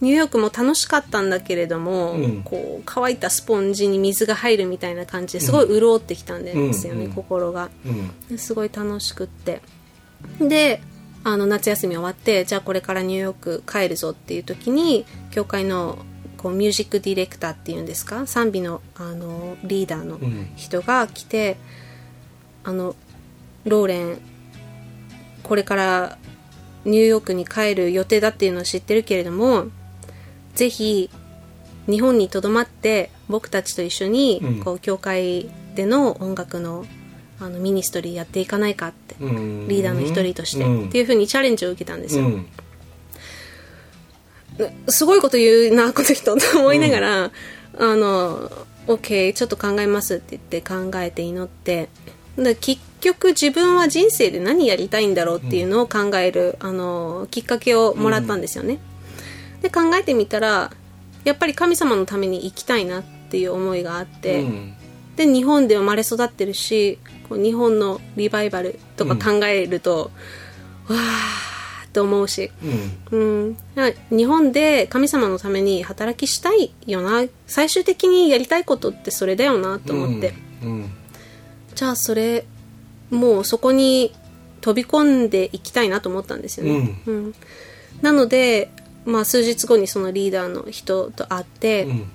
[0.00, 2.42] ニューヨークも楽しかったんだけれども、うん。
[2.42, 7.12] こう乾いたスポンジに水が入るみたいな感じですごい潤ってきたんですよね、うん。
[7.12, 7.70] 心が。
[7.86, 8.10] うん。
[8.28, 9.62] ですごい楽しくって。
[10.40, 10.82] で
[11.22, 15.98] あの夏休み終わってじゃあこれからニューヨーク帰るぞっていう時に教会の
[16.36, 18.26] こうミュージックディレクターっていうんですか？
[18.26, 20.52] 賛美のあのリーダーのうん。
[20.56, 21.56] 人が来て、
[22.64, 22.94] あの
[23.64, 24.18] ローレン
[25.44, 26.18] これから
[26.84, 29.66] ニューヨークに帰る予定だっていうのを知ってるけれども
[30.54, 31.10] ぜひ
[31.86, 34.60] 日本にとどまって僕たちと一緒にうん。
[34.60, 36.84] こう教会での音楽の
[37.40, 39.68] あのミニストリーやっていかないかってうん。
[39.68, 40.88] リーダーの一人として、うん。
[40.88, 42.46] っていうふうにチャレンジを受けたんですよ、うん。
[44.88, 48.50] すごいこと言うなこの人と思いながら、あの
[48.86, 51.88] OK ちょっと考えますって言って考えて祈って
[52.36, 58.78] で結局自分は人生で何やりたいんだろうっていうのを考える、あのきっかけをもらったんですよね、
[59.62, 60.72] で考えてみたら
[61.24, 64.74] やっぱり神様のために生きたいなっていう思いがあって、うん。
[65.16, 70.10] で日本で生まれ育ってるしこう日本のリバイバルとか考えると、
[70.88, 72.50] わーって思うし、
[73.12, 73.56] うん。
[74.10, 77.24] 日本で神様のために働きしたいよな。
[77.46, 80.90] 最終的にやりたいことってそれだよなと思って、うん。
[81.74, 82.44] じゃあそれ
[83.10, 84.12] もうそこに
[84.60, 87.34] 飛び込んでいきたいなと思ったんですよね、うん。
[88.00, 88.70] なので、
[89.04, 92.10] まあ、数日後にそのリーダーの人と会って、うん。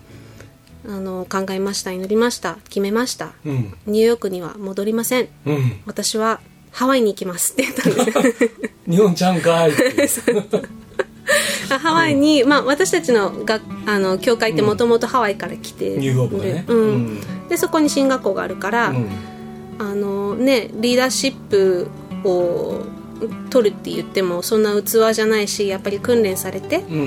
[0.88, 3.34] あの考えました祈りました決めました。
[3.46, 3.74] うん。
[3.86, 5.28] ニューヨークには戻りません。
[5.46, 5.82] うん。
[5.86, 6.40] 私は
[6.72, 8.52] ハワイに行きますって言ったんです。
[8.90, 9.74] 日本ちゃんかい
[11.80, 16.66] ハワイに、まあ、私たちのがあの教会ってもともとハワイから来てる、ニューホープがね。
[16.68, 16.78] うん。
[16.78, 17.20] うん。
[17.50, 19.10] でそこに進学校があるから、うん
[19.80, 21.90] あのね、リーダーシップ
[22.24, 22.82] を
[23.50, 26.98] 取るって言ってもそんな器じゃないしやっぱり訓練されて、うん。
[26.98, 27.04] う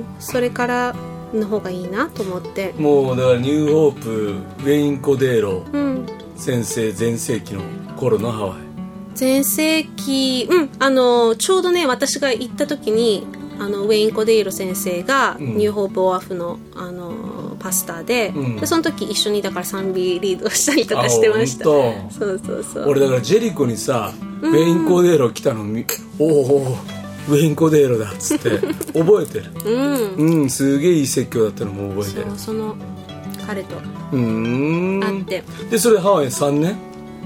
[0.00, 0.04] ん。
[0.18, 0.94] それから
[1.32, 6.06] の方がいいなと思って、もうだからニューホープウェイン・コデーロうん、
[6.36, 7.62] 先生全盛期の
[7.96, 8.58] 頃のハワイ。
[9.14, 13.26] 全盛期、うん、あのちょうどね私が行った時に
[13.58, 15.56] あのウェイン・コデイロ先生がうん。
[15.56, 18.56] ニューホープ・オアフのあのパスターで,、うん。
[18.56, 21.64] でその時一緒にだから賛美リードしたりとかしてました。
[21.64, 22.88] そうそうそう。
[22.88, 25.84] 俺だからジェリコにさウェイン・コデーロ来たのみ
[26.18, 26.76] おお
[27.28, 28.50] ウェイン・コデーロだっつって
[28.98, 29.52] 覚えてる。
[29.64, 30.42] うん。
[30.42, 32.36] うんすげえいい説教だったのも覚えてる。
[32.36, 32.76] その
[33.46, 33.76] 彼と。
[34.12, 35.00] うーん。
[35.00, 35.44] 会って。
[35.70, 36.76] でそれハワイ3年？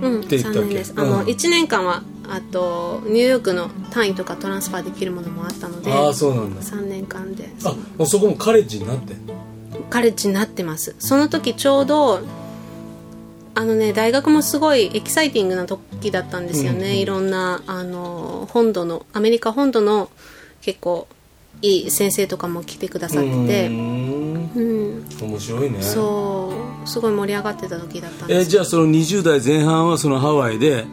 [0.02, 0.94] うんて言ったっけ？3年です。
[0.96, 1.26] あの、うん。
[1.26, 6.62] 1年間はあとニューヨークの単位とかトランスファーできるものもあったのでああそうなんだ。
[6.62, 7.50] 3年間で。
[7.64, 9.34] あもうそこもカレッジになってんの？
[9.90, 10.94] カレッジになってます。
[10.98, 12.20] その時ちょうど
[13.54, 20.10] あのね大学もすごいエキサイティングな時だったんですよね、うんうんいろんなあの本土のアメリカ本土の
[20.62, 21.08] 結構
[21.62, 23.68] いい先生とかも来てくださってて。
[23.68, 24.50] ん。
[24.54, 25.06] うん。
[25.20, 25.82] 面白いね。
[25.82, 26.52] そ
[26.84, 26.88] う。
[26.88, 28.40] すごい盛り上がってた時だったんです。
[28.40, 30.84] えじゃあその20代前半はそのハワイで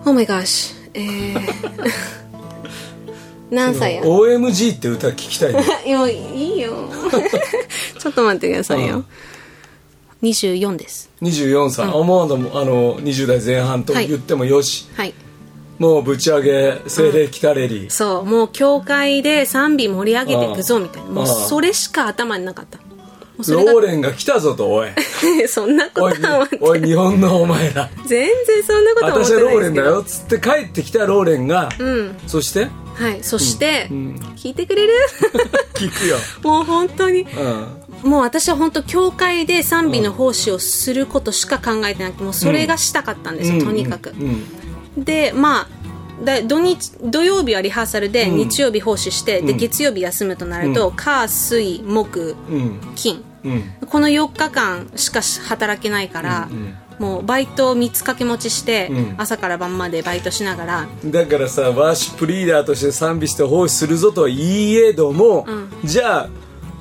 [0.08, 0.74] Oh my gosh.
[0.94, 1.40] えー、
[3.52, 5.62] 何歳や？OMG って歌聞きたいね。
[5.84, 6.88] いやいいよ。
[8.00, 9.04] ちょっと待ってくださいよ、
[10.22, 10.28] うん。
[10.30, 11.10] 24です。
[11.20, 15.12] 24歳、思うのもあの20代前半と言ってもよし、はい。
[15.78, 18.24] もうぶち上げ精霊来たれり、そう。
[18.24, 21.10] もう教会で賛美盛り上げていくぞみたいな。
[21.10, 22.78] もうああそれしか頭になかった
[23.46, 24.88] ローレンが来たぞとおい。
[25.48, 27.88] そんなことは思っておい日本のお前ら。
[28.06, 32.16] 全然そんなことは思って私はローレンだよっつって帰ってきたローレンが、うん。
[32.26, 32.68] そして？
[32.94, 34.16] はいそして、ん。
[34.36, 34.92] 聞いてくれる？
[35.74, 37.22] 聞くよ、 もう本当に。
[38.04, 45.04] うん、もう私は本当教会で賛美の奉仕をすることしか考えてなくてもうそれがしたかったんですよ、とにかく、うん。
[45.04, 45.78] でまあ
[46.24, 48.36] だ土日土曜日はリハーサルで、うん。
[48.38, 49.58] 日曜日奉仕して、でうん。
[49.58, 52.80] 月曜日休むとなると、火水木うん。
[52.96, 53.24] 金
[53.80, 53.86] うん。
[53.86, 59.14] この4日間しか働けないから、うんもうバイトを3つ掛け持ちして、うん。
[59.18, 65.46] 朝から晩までバイトしながらだからさワーシップリーダーとして賛美して奉仕するぞといえども、
[65.84, 66.28] うじゃあ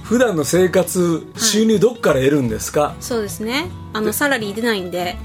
[0.03, 3.69] 普段の生活収入どっから得るんですか、そうですね。
[3.93, 5.17] あのサラリー出ないんで、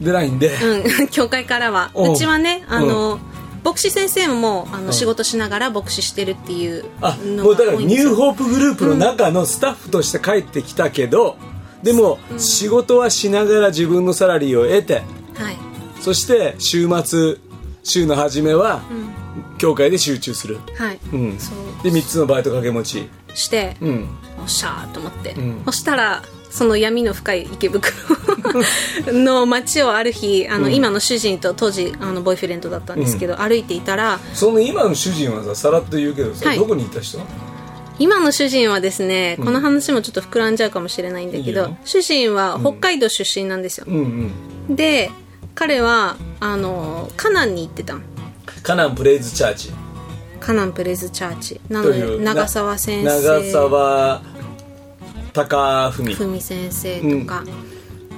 [0.00, 1.90] 出ないんで、うん、 教会からは。
[1.94, 2.12] おう。
[2.12, 3.18] うちはねあの、
[3.64, 11.36] 牧師先生もあの、ん仕事しながら牧師してるっていうあのもうだからニューホープグループの中のスタッフとして帰ってきたけど
[11.82, 15.02] でも仕事はしながら自分のサラリーを得て
[15.34, 15.56] はい。
[16.00, 17.36] そして週末
[17.84, 18.82] 週の初めは
[19.58, 21.40] 教会で集中する、はい、うん、で
[21.90, 23.08] 3つのバイト掛け持ち。
[23.34, 24.08] して、うん。
[24.40, 25.62] おっしゃーと思って、ん。
[25.64, 27.94] そしたらその闇の深い池袋
[29.12, 36.58] の街をある日あの、今の主人と当時あのボーイフレンドだったんですけど、歩いていたらその今の主人はささらっと言うけどさ、はい。
[36.58, 37.18] どこにいた人？
[37.98, 41.76] 今の主人はですね、この話もちょっと膨らんじゃうかもしれないんだけどいいよ。
[41.84, 44.30] 主人は北海道出身なんですよ、うん
[44.68, 44.76] うん。
[44.76, 45.10] で
[45.54, 48.02] 彼はあのカナンに行ってたん
[48.62, 49.72] カナンプレイズチャーチ。
[50.40, 51.60] カナンプレズチャーチ。
[51.68, 53.04] なというので長澤先生。
[53.04, 54.22] 長澤
[55.32, 56.14] 貴文。
[56.14, 57.44] 文先生とか、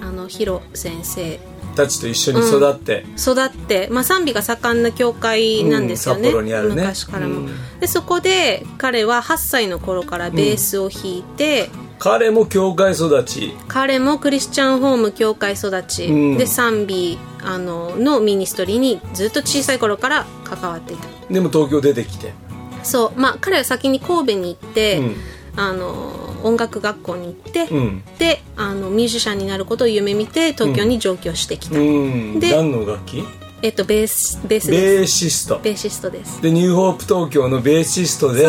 [0.01, 1.38] あのヒロ先生。
[1.76, 6.55] たちと一緒に育って、育って、まあ、賛美が盛んな教会なんですよね,、うんね。
[6.74, 7.48] 昔からも、うん。
[7.80, 13.55] でそこで彼は8歳の頃からベースを弾いて、彼も教会育ち。
[13.68, 16.38] 彼もクリスチャンホーム教会育ち、うん。
[16.38, 21.07] で賛美あののミニストリーにずっと小さい頃から関わっていた。
[21.32, 22.32] でも東京出てきて。
[22.82, 23.20] そう。
[23.20, 25.16] まあ彼は先に神戸に行って、うん
[25.57, 28.03] あの音楽学校に行って、うん。
[28.18, 32.40] であのミュージシャンになることを夢見て東京に上京してきた、うん。
[32.40, 33.24] で何の楽器？
[33.62, 35.59] えっとベースベースベーシスト。
[35.59, 36.40] ベーシストです。
[36.40, 38.44] でニューホープ東京のベーシストで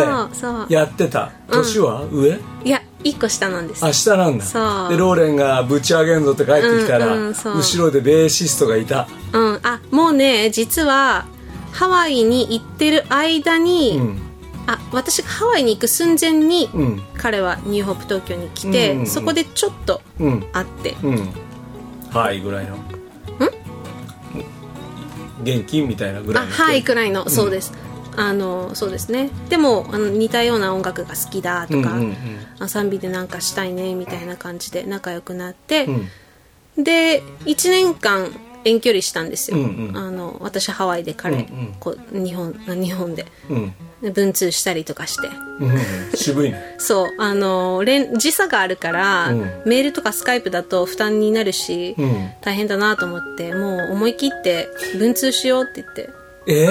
[0.70, 1.32] やってた。
[1.49, 2.06] 年は？
[2.12, 2.39] 上？
[2.64, 3.84] いや1個下なんです。
[3.84, 4.45] あ下なんだ。
[4.45, 4.89] そう。
[4.89, 9.08] でローレンがぶち上げんぞって帰ってきたら、うんうん後ろでベーシストがいた。
[9.34, 9.60] うん。
[9.64, 11.26] あもうね実は
[11.74, 14.30] ハワイに行ってる間に、うん
[14.74, 17.01] あ私がハワイに行く寸前に、うん。
[17.17, 19.07] 彼はニューホープ東京に来て、うんうんうん。
[19.07, 20.41] そこでちょっとうん。
[20.51, 21.34] 会って、うん。
[22.09, 22.78] はいぐらいの？
[25.43, 26.53] 現金みたいなぐらあいの？
[26.53, 27.74] はいくらいの、そうです。
[28.15, 29.30] あのそうですね。
[29.49, 32.15] でもあの似たような音楽が好きだとか、うんうん
[32.59, 35.86] あ賛美でなんかしたいねみたいな感じで仲良くなって、
[36.78, 36.84] うん。
[36.84, 38.32] で1年間
[38.64, 39.97] 遠距離したんですよ、うんうん。
[39.97, 41.76] あの私ハワイで彼、うんうん。
[41.80, 43.26] こう日本あ日本で。
[43.49, 43.74] うん。
[44.01, 45.28] で文通したりとかして。
[45.59, 45.80] うんうん。
[46.16, 46.76] 渋いね。
[46.80, 49.41] そうあの連時差があるから、うん。
[49.66, 52.30] メールとかスカイプだと負担になるし、うん。
[52.41, 56.09] 大変だなと思ってもう思い切って文通しようって言って
[56.48, 56.68] え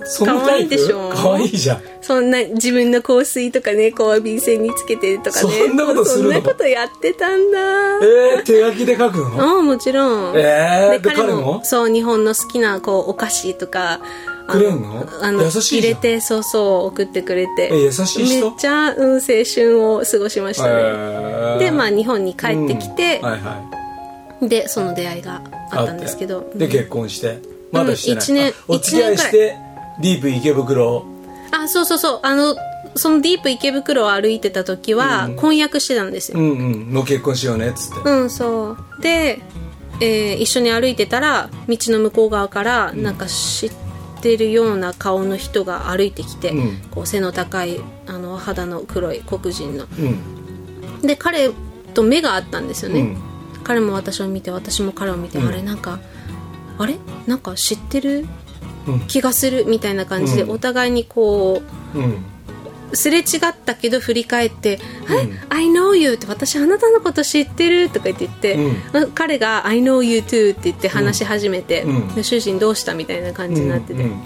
[0.00, 0.66] ー、そのタイプ？
[0.66, 1.10] 可愛いでしょ？
[1.10, 1.82] かわいいじゃん。
[2.00, 5.52] そんな自分の香水とかねこう便箋につけてとかね。
[5.52, 6.32] そんなことするの？
[6.32, 7.58] そんなことやってたんだ。
[8.04, 9.58] えー、手書きで書くの？
[9.58, 14.00] うんもちろん、えーで彼彼もそう日本の好きなこうお菓子とか
[14.48, 15.06] あくれんの？
[15.22, 15.94] あの優しいじゃん。
[15.94, 17.70] 入れてそうそう送ってくれて。
[17.72, 18.50] え優しい人？
[18.50, 21.58] めっちゃ、うん、青春を過ごしましたね、えー。
[21.58, 23.70] でまあ日本に帰ってきてうん、はいは
[24.42, 24.48] い。
[24.48, 26.50] でその出会いがあったんですけど。
[26.56, 27.38] で結婚して
[27.72, 29.56] まだしてない、一年あお付き合いして
[30.00, 31.04] ディープ池袋
[31.50, 32.20] あそうそうそう。
[32.22, 32.56] あの
[32.94, 36.38] そのディープ池袋を歩いてた時は婚約してたんですよ。
[36.38, 36.54] うんう
[36.90, 36.92] ん。
[36.92, 38.08] の結婚しようねっつって。
[38.08, 39.02] うん、そう。
[39.02, 39.40] で、
[40.00, 43.72] えー一緒に歩いてたら道の向こう側からなんか知っ
[44.20, 46.76] てるような顔の人が歩いてきて、うん。
[46.90, 49.84] こう背の高いあの肌の黒い黒人の。
[49.84, 50.02] う
[50.98, 51.00] ん。
[51.06, 51.50] で彼
[51.94, 53.16] と目があったんですよね、うん。
[53.64, 55.48] 彼も私を見て私も彼を見て、うん。
[55.48, 55.98] あれなんか
[56.78, 56.96] あれ？
[57.26, 58.26] なんか知ってる？
[58.86, 59.00] うん。
[59.06, 60.50] 気がするみたいな感じで、うん。
[60.50, 61.62] お互いにこ
[62.92, 63.24] うすれ違っ
[63.64, 68.58] たけど振り返って「はい I know you」って私あなたのこと知ってるとか言って
[69.14, 71.86] 彼が「I know you too」って言って話し始めて、
[72.22, 74.20] 主人どうしたみたいな感じになってて、うん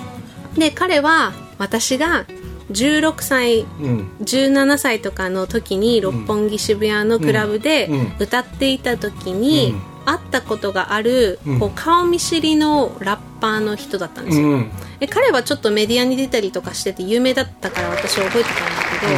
[0.58, 2.24] で彼は私が
[2.72, 4.10] 16歳うん。
[4.22, 8.12] 17歳とかの時に六本木渋谷のクラブでうん。
[8.18, 11.58] 歌っていた時にうん会ったことがあるうん。
[11.58, 14.70] こう顔見知りのラッパーの人だったんですよ、うん。
[15.00, 19.12] で彼はちょっとメディアに出たりとかしてて有名だったから私は覚えてたんだけど、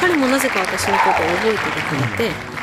[0.00, 2.54] 彼もなぜか私のことを覚えててくれて。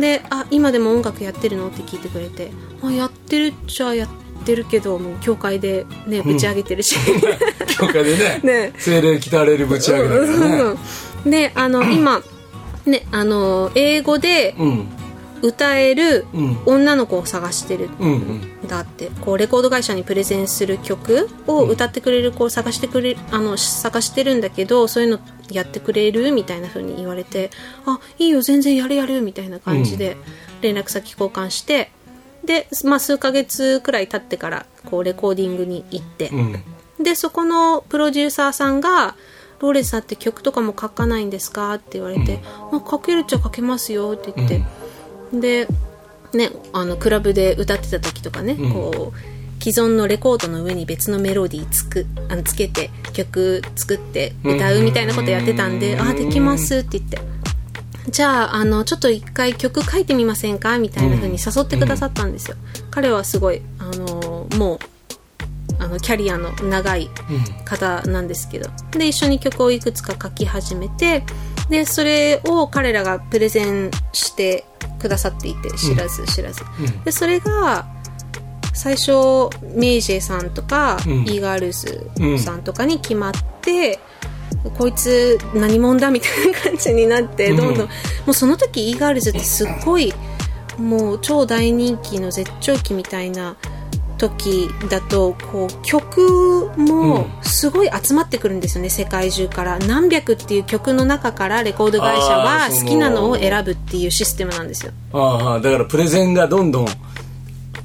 [0.00, 2.50] で「あ今でも音楽やってるの?」って聞いてくれて
[2.82, 4.08] 「あやってるっちゃやっ
[4.44, 6.96] てるけどもう教会でねぶち上げてるし、
[7.78, 8.40] 教会でね。
[8.42, 8.72] ね。
[8.78, 10.58] 精霊来たれるぶち上げだからね。
[10.58, 10.64] そ
[11.28, 12.20] うであの今
[12.84, 14.88] ねあの英語でうん
[15.46, 16.58] 歌えるうん。
[16.66, 17.88] 女の子を探してる。
[18.00, 18.68] うんうん。
[18.68, 25.20] だってこうレコード会社にプレゼンする曲を歌ってくれる子を探してくれあの探してるんだけどそういうの
[25.50, 27.50] やってくれるみたいな風に言われて
[27.84, 30.16] あいいよ全然やるやるみたいな感じで
[30.62, 31.90] 連絡先交換して
[32.44, 36.62] で、まあ、数ヶ月くらい経ってからこうレコーディングに行って、うん。
[37.02, 39.16] でそこのプロデューサーさんが
[39.60, 42.40] 「ローレンスさんって曲とかも書かないんですか?」って言われて
[42.72, 44.62] 「まあ、書けるっちゃ書けますよ」って言って、
[45.32, 45.66] で、
[46.32, 48.72] ね、あのクラブで歌ってた時とかね、ん。
[48.72, 56.00] こう既存のレコードの上に別のメロディーつくあのつけて曲作って歌うみたいなことやってたんで「うん。
[56.02, 57.18] あできます」って言って。
[58.08, 60.78] じゃああのちょっと一回曲書いてみませんか？
[60.78, 62.56] みたいな風に誘ってくださったんですよ、
[62.92, 64.78] 彼はすごいあのもう
[65.80, 67.10] あのキャリアの長い
[67.64, 68.70] 方なんですけど。
[68.92, 71.24] で一緒に曲をいくつか書き始めて
[71.68, 74.64] でそれを彼らがプレゼンして
[74.98, 76.62] くださっていて知らず知らず、
[77.04, 77.86] でそれが
[78.72, 81.12] 最初メイジェさんとか、うん。
[81.22, 83.98] イーガールズさんとかに決まって、
[84.78, 87.88] こいつ何者だみたいな感じになってどんどん、も
[88.28, 90.12] うその時イーガールズってすっごい
[90.78, 93.56] もう超大人気の絶頂期みたいな
[94.18, 99.78] 時だとこう曲もすごい集まってくるんですよね、世界中から。
[99.80, 104.92] 何百っていう曲の中からレコード会社あは好きなのを選ぶっていうシステムなんですよ。
[105.12, 106.86] ああだからプレゼンがどんどん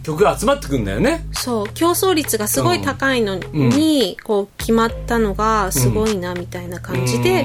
[0.03, 1.25] 曲が集まってくんだよね。
[1.31, 7.43] そう競争率がすごい高いのに、こう決まったのがすごいなみたいな感じで、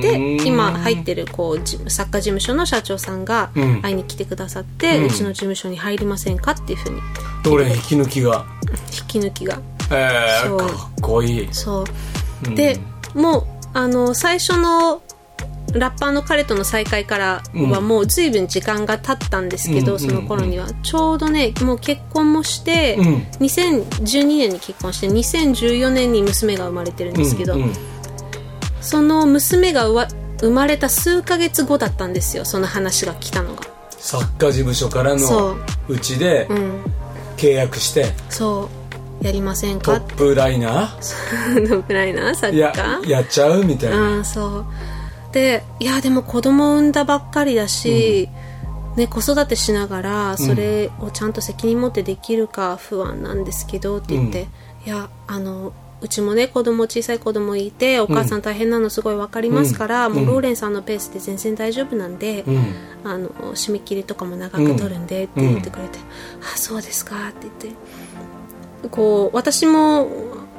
[0.00, 3.82] で今入ってるこうじ作家事務所の社長さんがうん。
[3.82, 7.00] 会いに来てくださって、ううんちの事務所に入りませんかっていうふうに。
[7.42, 7.68] どれ？
[7.74, 8.44] 引き抜きが。
[8.92, 9.60] 引き抜きが。
[9.90, 10.68] えー、かっ
[11.00, 11.48] こいい。
[11.52, 11.84] そ
[12.44, 12.54] う。
[12.54, 12.78] で
[13.14, 15.02] もうあの最初の
[15.72, 20.68] ラッパーの彼との再会からはもう随分時間が経ったんですけど、うんその頃には。
[20.82, 23.14] ちょうどねもう結婚もして、うん。
[23.40, 27.72] 2012年に結婚して2014年に娘が生まれてるんですけど、うんうん。
[28.80, 30.08] その娘がうわ
[30.40, 33.62] 生まれた数ヶ月後だったんですよその話が来たのが。
[33.98, 35.58] 作家事務所からそのう。
[35.88, 36.82] うちでうん。
[37.36, 38.68] 契約してそ
[39.22, 39.24] う。
[39.24, 40.00] やりませんか？
[40.00, 40.96] トップライナ
[41.54, 42.58] のぐらいな作ー？
[42.60, 42.72] や
[43.04, 43.10] 家？
[43.10, 44.66] やっちゃうみたいな、うんそう
[45.32, 48.28] でいやでも子供産んだばっかりだし、
[48.96, 54.48] ね、子育てしながらそれをちゃんと責任持ってできるか不安なんですけどって言って、
[54.86, 60.14] いやあのうちもね子供小さい子供いてお母さん大変なのすごい分かりますから、うん。
[60.14, 62.74] もうローレンさんのペースで全然大丈夫なんで、うん。
[63.04, 65.98] あの締め切りとかも長く取るんでって言ってくれて
[66.54, 70.08] 「あそうですか」って言ってこう私も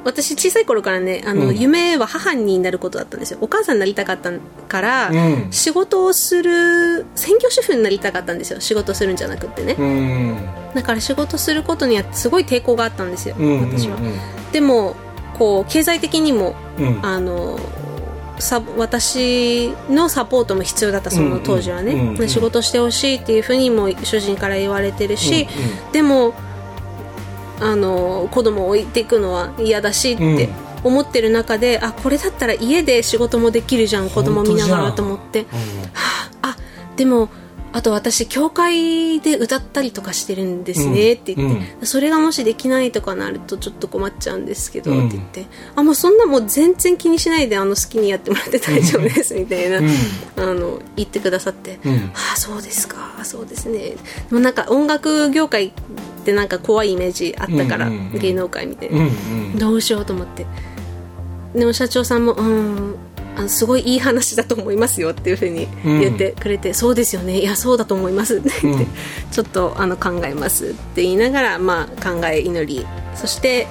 [0.04, 1.58] 私小さい頃からねあの、うん。
[1.58, 3.38] 夢は母になることだったんですよ。
[3.40, 4.32] お母さんになりたかった
[4.68, 5.48] から、うん。
[5.50, 8.60] 仕事をする専業主婦になりたかったんですよ。
[8.60, 10.60] 仕事するんじゃなくってね、うん。
[10.74, 13.96] だから仕事することにはすごい抵抗があったんですよ、うん私は、
[14.52, 14.96] でも
[15.38, 16.54] こう経済的にも
[17.02, 17.58] あの
[18.38, 25.48] さ私のサポートも必要だったその当時はね、仕事してほしいっていうふうにも主人から言われてるし、
[25.86, 25.92] うん。
[25.92, 26.34] でも
[27.60, 30.48] あの子供を置いていくのは嫌だしって
[30.82, 35.46] 思ってる中で、あこれだったら家で仕事もできるじゃん子供見ながらと思って、は
[36.42, 36.56] あ、あ
[36.96, 37.28] でも
[37.72, 45.06] あと私教会で歌ったりとかしてるんですねって言って、それがもしできないとかなるとちょっと困っちゃうんですけど、うん。
[45.06, 45.46] って言って。
[45.76, 49.88] あもうそんなもう全然気にしないであの好きにやってもらって大丈夫ですみたいな、うん。
[50.36, 51.96] あの言ってくださって、うん。
[52.12, 53.78] ああそうですかそうですね。
[53.78, 53.96] で
[54.32, 55.72] もなんか音楽業界
[56.20, 59.08] ってなんか怖いイメージあったから、うんうんうん芸能界みたいな、うんう
[59.54, 59.58] ん。
[59.58, 60.46] どうしようと思って。
[61.54, 62.94] でも社長さんもうん
[63.36, 67.40] あのすごいいい話だと思いますよっていうふうに言ってくれて、そうですよね。
[67.40, 68.50] いやそうだと思いますって。
[68.62, 68.90] 言って、うん。
[69.30, 72.86] ちょっとあの考えますって言いながら、まあ、考え祈り。
[73.14, 73.66] そして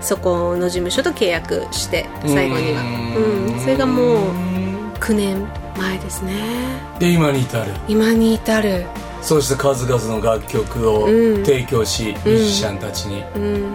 [0.00, 2.82] そこの事務所と契約して最後には。
[3.52, 4.30] うん、それがもう
[5.00, 6.34] 9年前ですね。
[6.98, 7.72] で今に至る。
[7.88, 8.86] 今に至る
[9.28, 11.44] そして数々の楽曲をうん。
[11.44, 13.74] 提供し、ミュージシャンたちに、うん。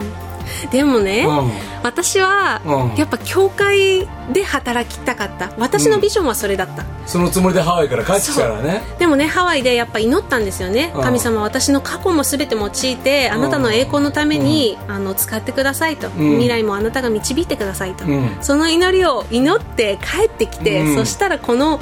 [0.71, 1.51] でもね、うん。
[1.83, 2.95] 私は、うん。
[2.97, 5.53] やっぱ教会で働きたかった。
[5.59, 8.81] 私のビジョンはそれだった、そのつもりでハワイから帰ってきたからね。
[8.97, 11.03] でもねハワイでやっぱ祈ったんですよね、うん。
[11.03, 18.37] 神様私の過去も全て用いてあなたの栄光のために、あの使ってくださいと、未来もあなたが導いてくださいと、うん。
[18.41, 20.95] その祈りを祈って帰ってきて、うん。
[20.95, 21.79] そしたらこの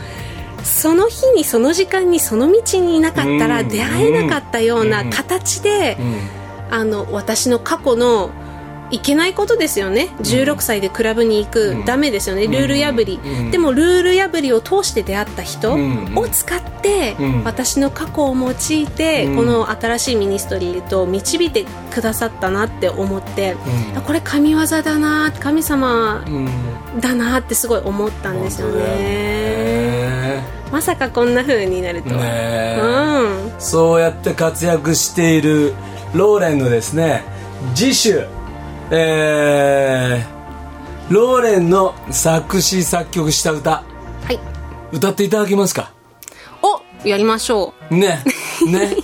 [0.63, 3.67] その日にその時間にその道にいなかったらうん。
[3.69, 5.97] 出会えなかったような形で、
[6.69, 8.31] あの私の過去の
[8.91, 10.09] いけないことですよね。
[10.19, 12.47] 16歳でクラブに行く、ダメですよね。
[12.47, 13.51] ルール破り、うん。
[13.51, 16.17] でもルール破りを通して出会った人うん。
[16.17, 17.43] を使って、うん。
[17.43, 19.35] 私の過去を用いて、うん。
[19.37, 23.55] この新しいミニストリーと導いてくださったなって思って、
[24.05, 26.49] これ神業だな神様うん。
[26.99, 29.90] だなってすごい思ったんですよね
[30.71, 32.27] まさかこんな風になるとは、ね
[32.77, 32.79] え。
[32.81, 33.61] うん。
[33.61, 35.73] そうやって活躍している
[36.13, 37.23] ローレンのですね
[37.75, 38.25] 次週
[38.89, 43.71] えー、ローレンの作詞作曲した歌。
[43.71, 43.83] は
[44.31, 44.39] い。
[44.91, 45.93] 歌っていただけますか？
[46.61, 47.95] おやりましょう。
[47.95, 48.23] ね
[48.65, 48.95] ね。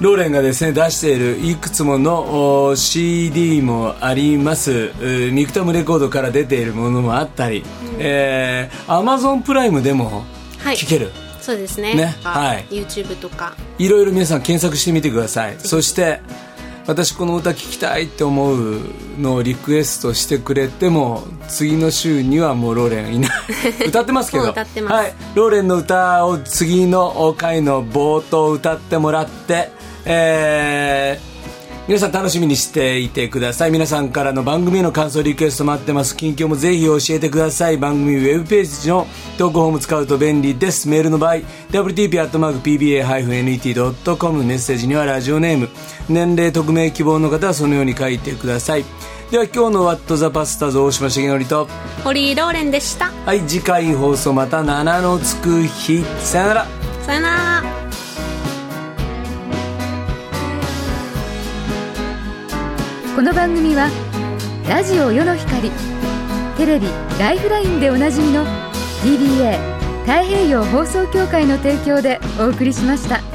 [0.00, 4.90] ローレンがですね出しているいくつものお CD もあります。
[5.30, 7.62] ミクタムレコードから出ているものもあったり、
[8.00, 10.24] えー、Amazon プライムでも
[10.64, 10.76] はい。
[10.78, 11.10] 聴ける、
[11.40, 11.94] そうですね。
[11.94, 12.16] ね。
[12.24, 12.64] あはい。
[12.70, 13.54] YouTube とか。
[13.78, 15.56] いろいろ皆さん検索してみてください。
[15.58, 16.20] そして
[16.86, 18.80] 私この歌聴きたいって思う
[19.18, 23.30] のをリクエストしてくれても次の週にはもうローレンいない。
[23.86, 24.44] 歌ってますけど。
[24.44, 24.94] もう歌ってます。
[24.94, 29.70] はい、ローレンの歌を次の回の冒頭歌ってもらって
[30.06, 31.33] えー
[31.86, 33.70] 皆さん楽しみにしていてください。
[33.70, 36.16] 皆さんからの番組への感想リクエスト待ってます。
[36.16, 37.76] 近況もぜひ教えてください。
[37.76, 39.06] 番組ウェブページの
[39.36, 40.88] 投稿フォーム使うと便利です。
[40.88, 41.34] メールの場合
[41.72, 45.68] wtp.pba-net.com メッセージにはラジオネーム。
[46.08, 48.84] 年齢匿名希望の方はそのように書いてください。
[49.30, 51.68] では今日の「ワット・ザ・パスターズ」大島重則と
[52.02, 53.12] 堀井ローレンでした。
[53.26, 56.02] はい次回放送また7のつく日。
[56.20, 56.66] さよなら。
[57.04, 57.53] さよなら
[63.14, 63.90] この番組は
[64.68, 65.70] ラジオ世の光
[66.56, 68.44] テレビ「ライフライン」でおなじみの
[69.04, 69.56] DBA
[70.00, 73.33] 太平洋放送協会の提供でお送りしました。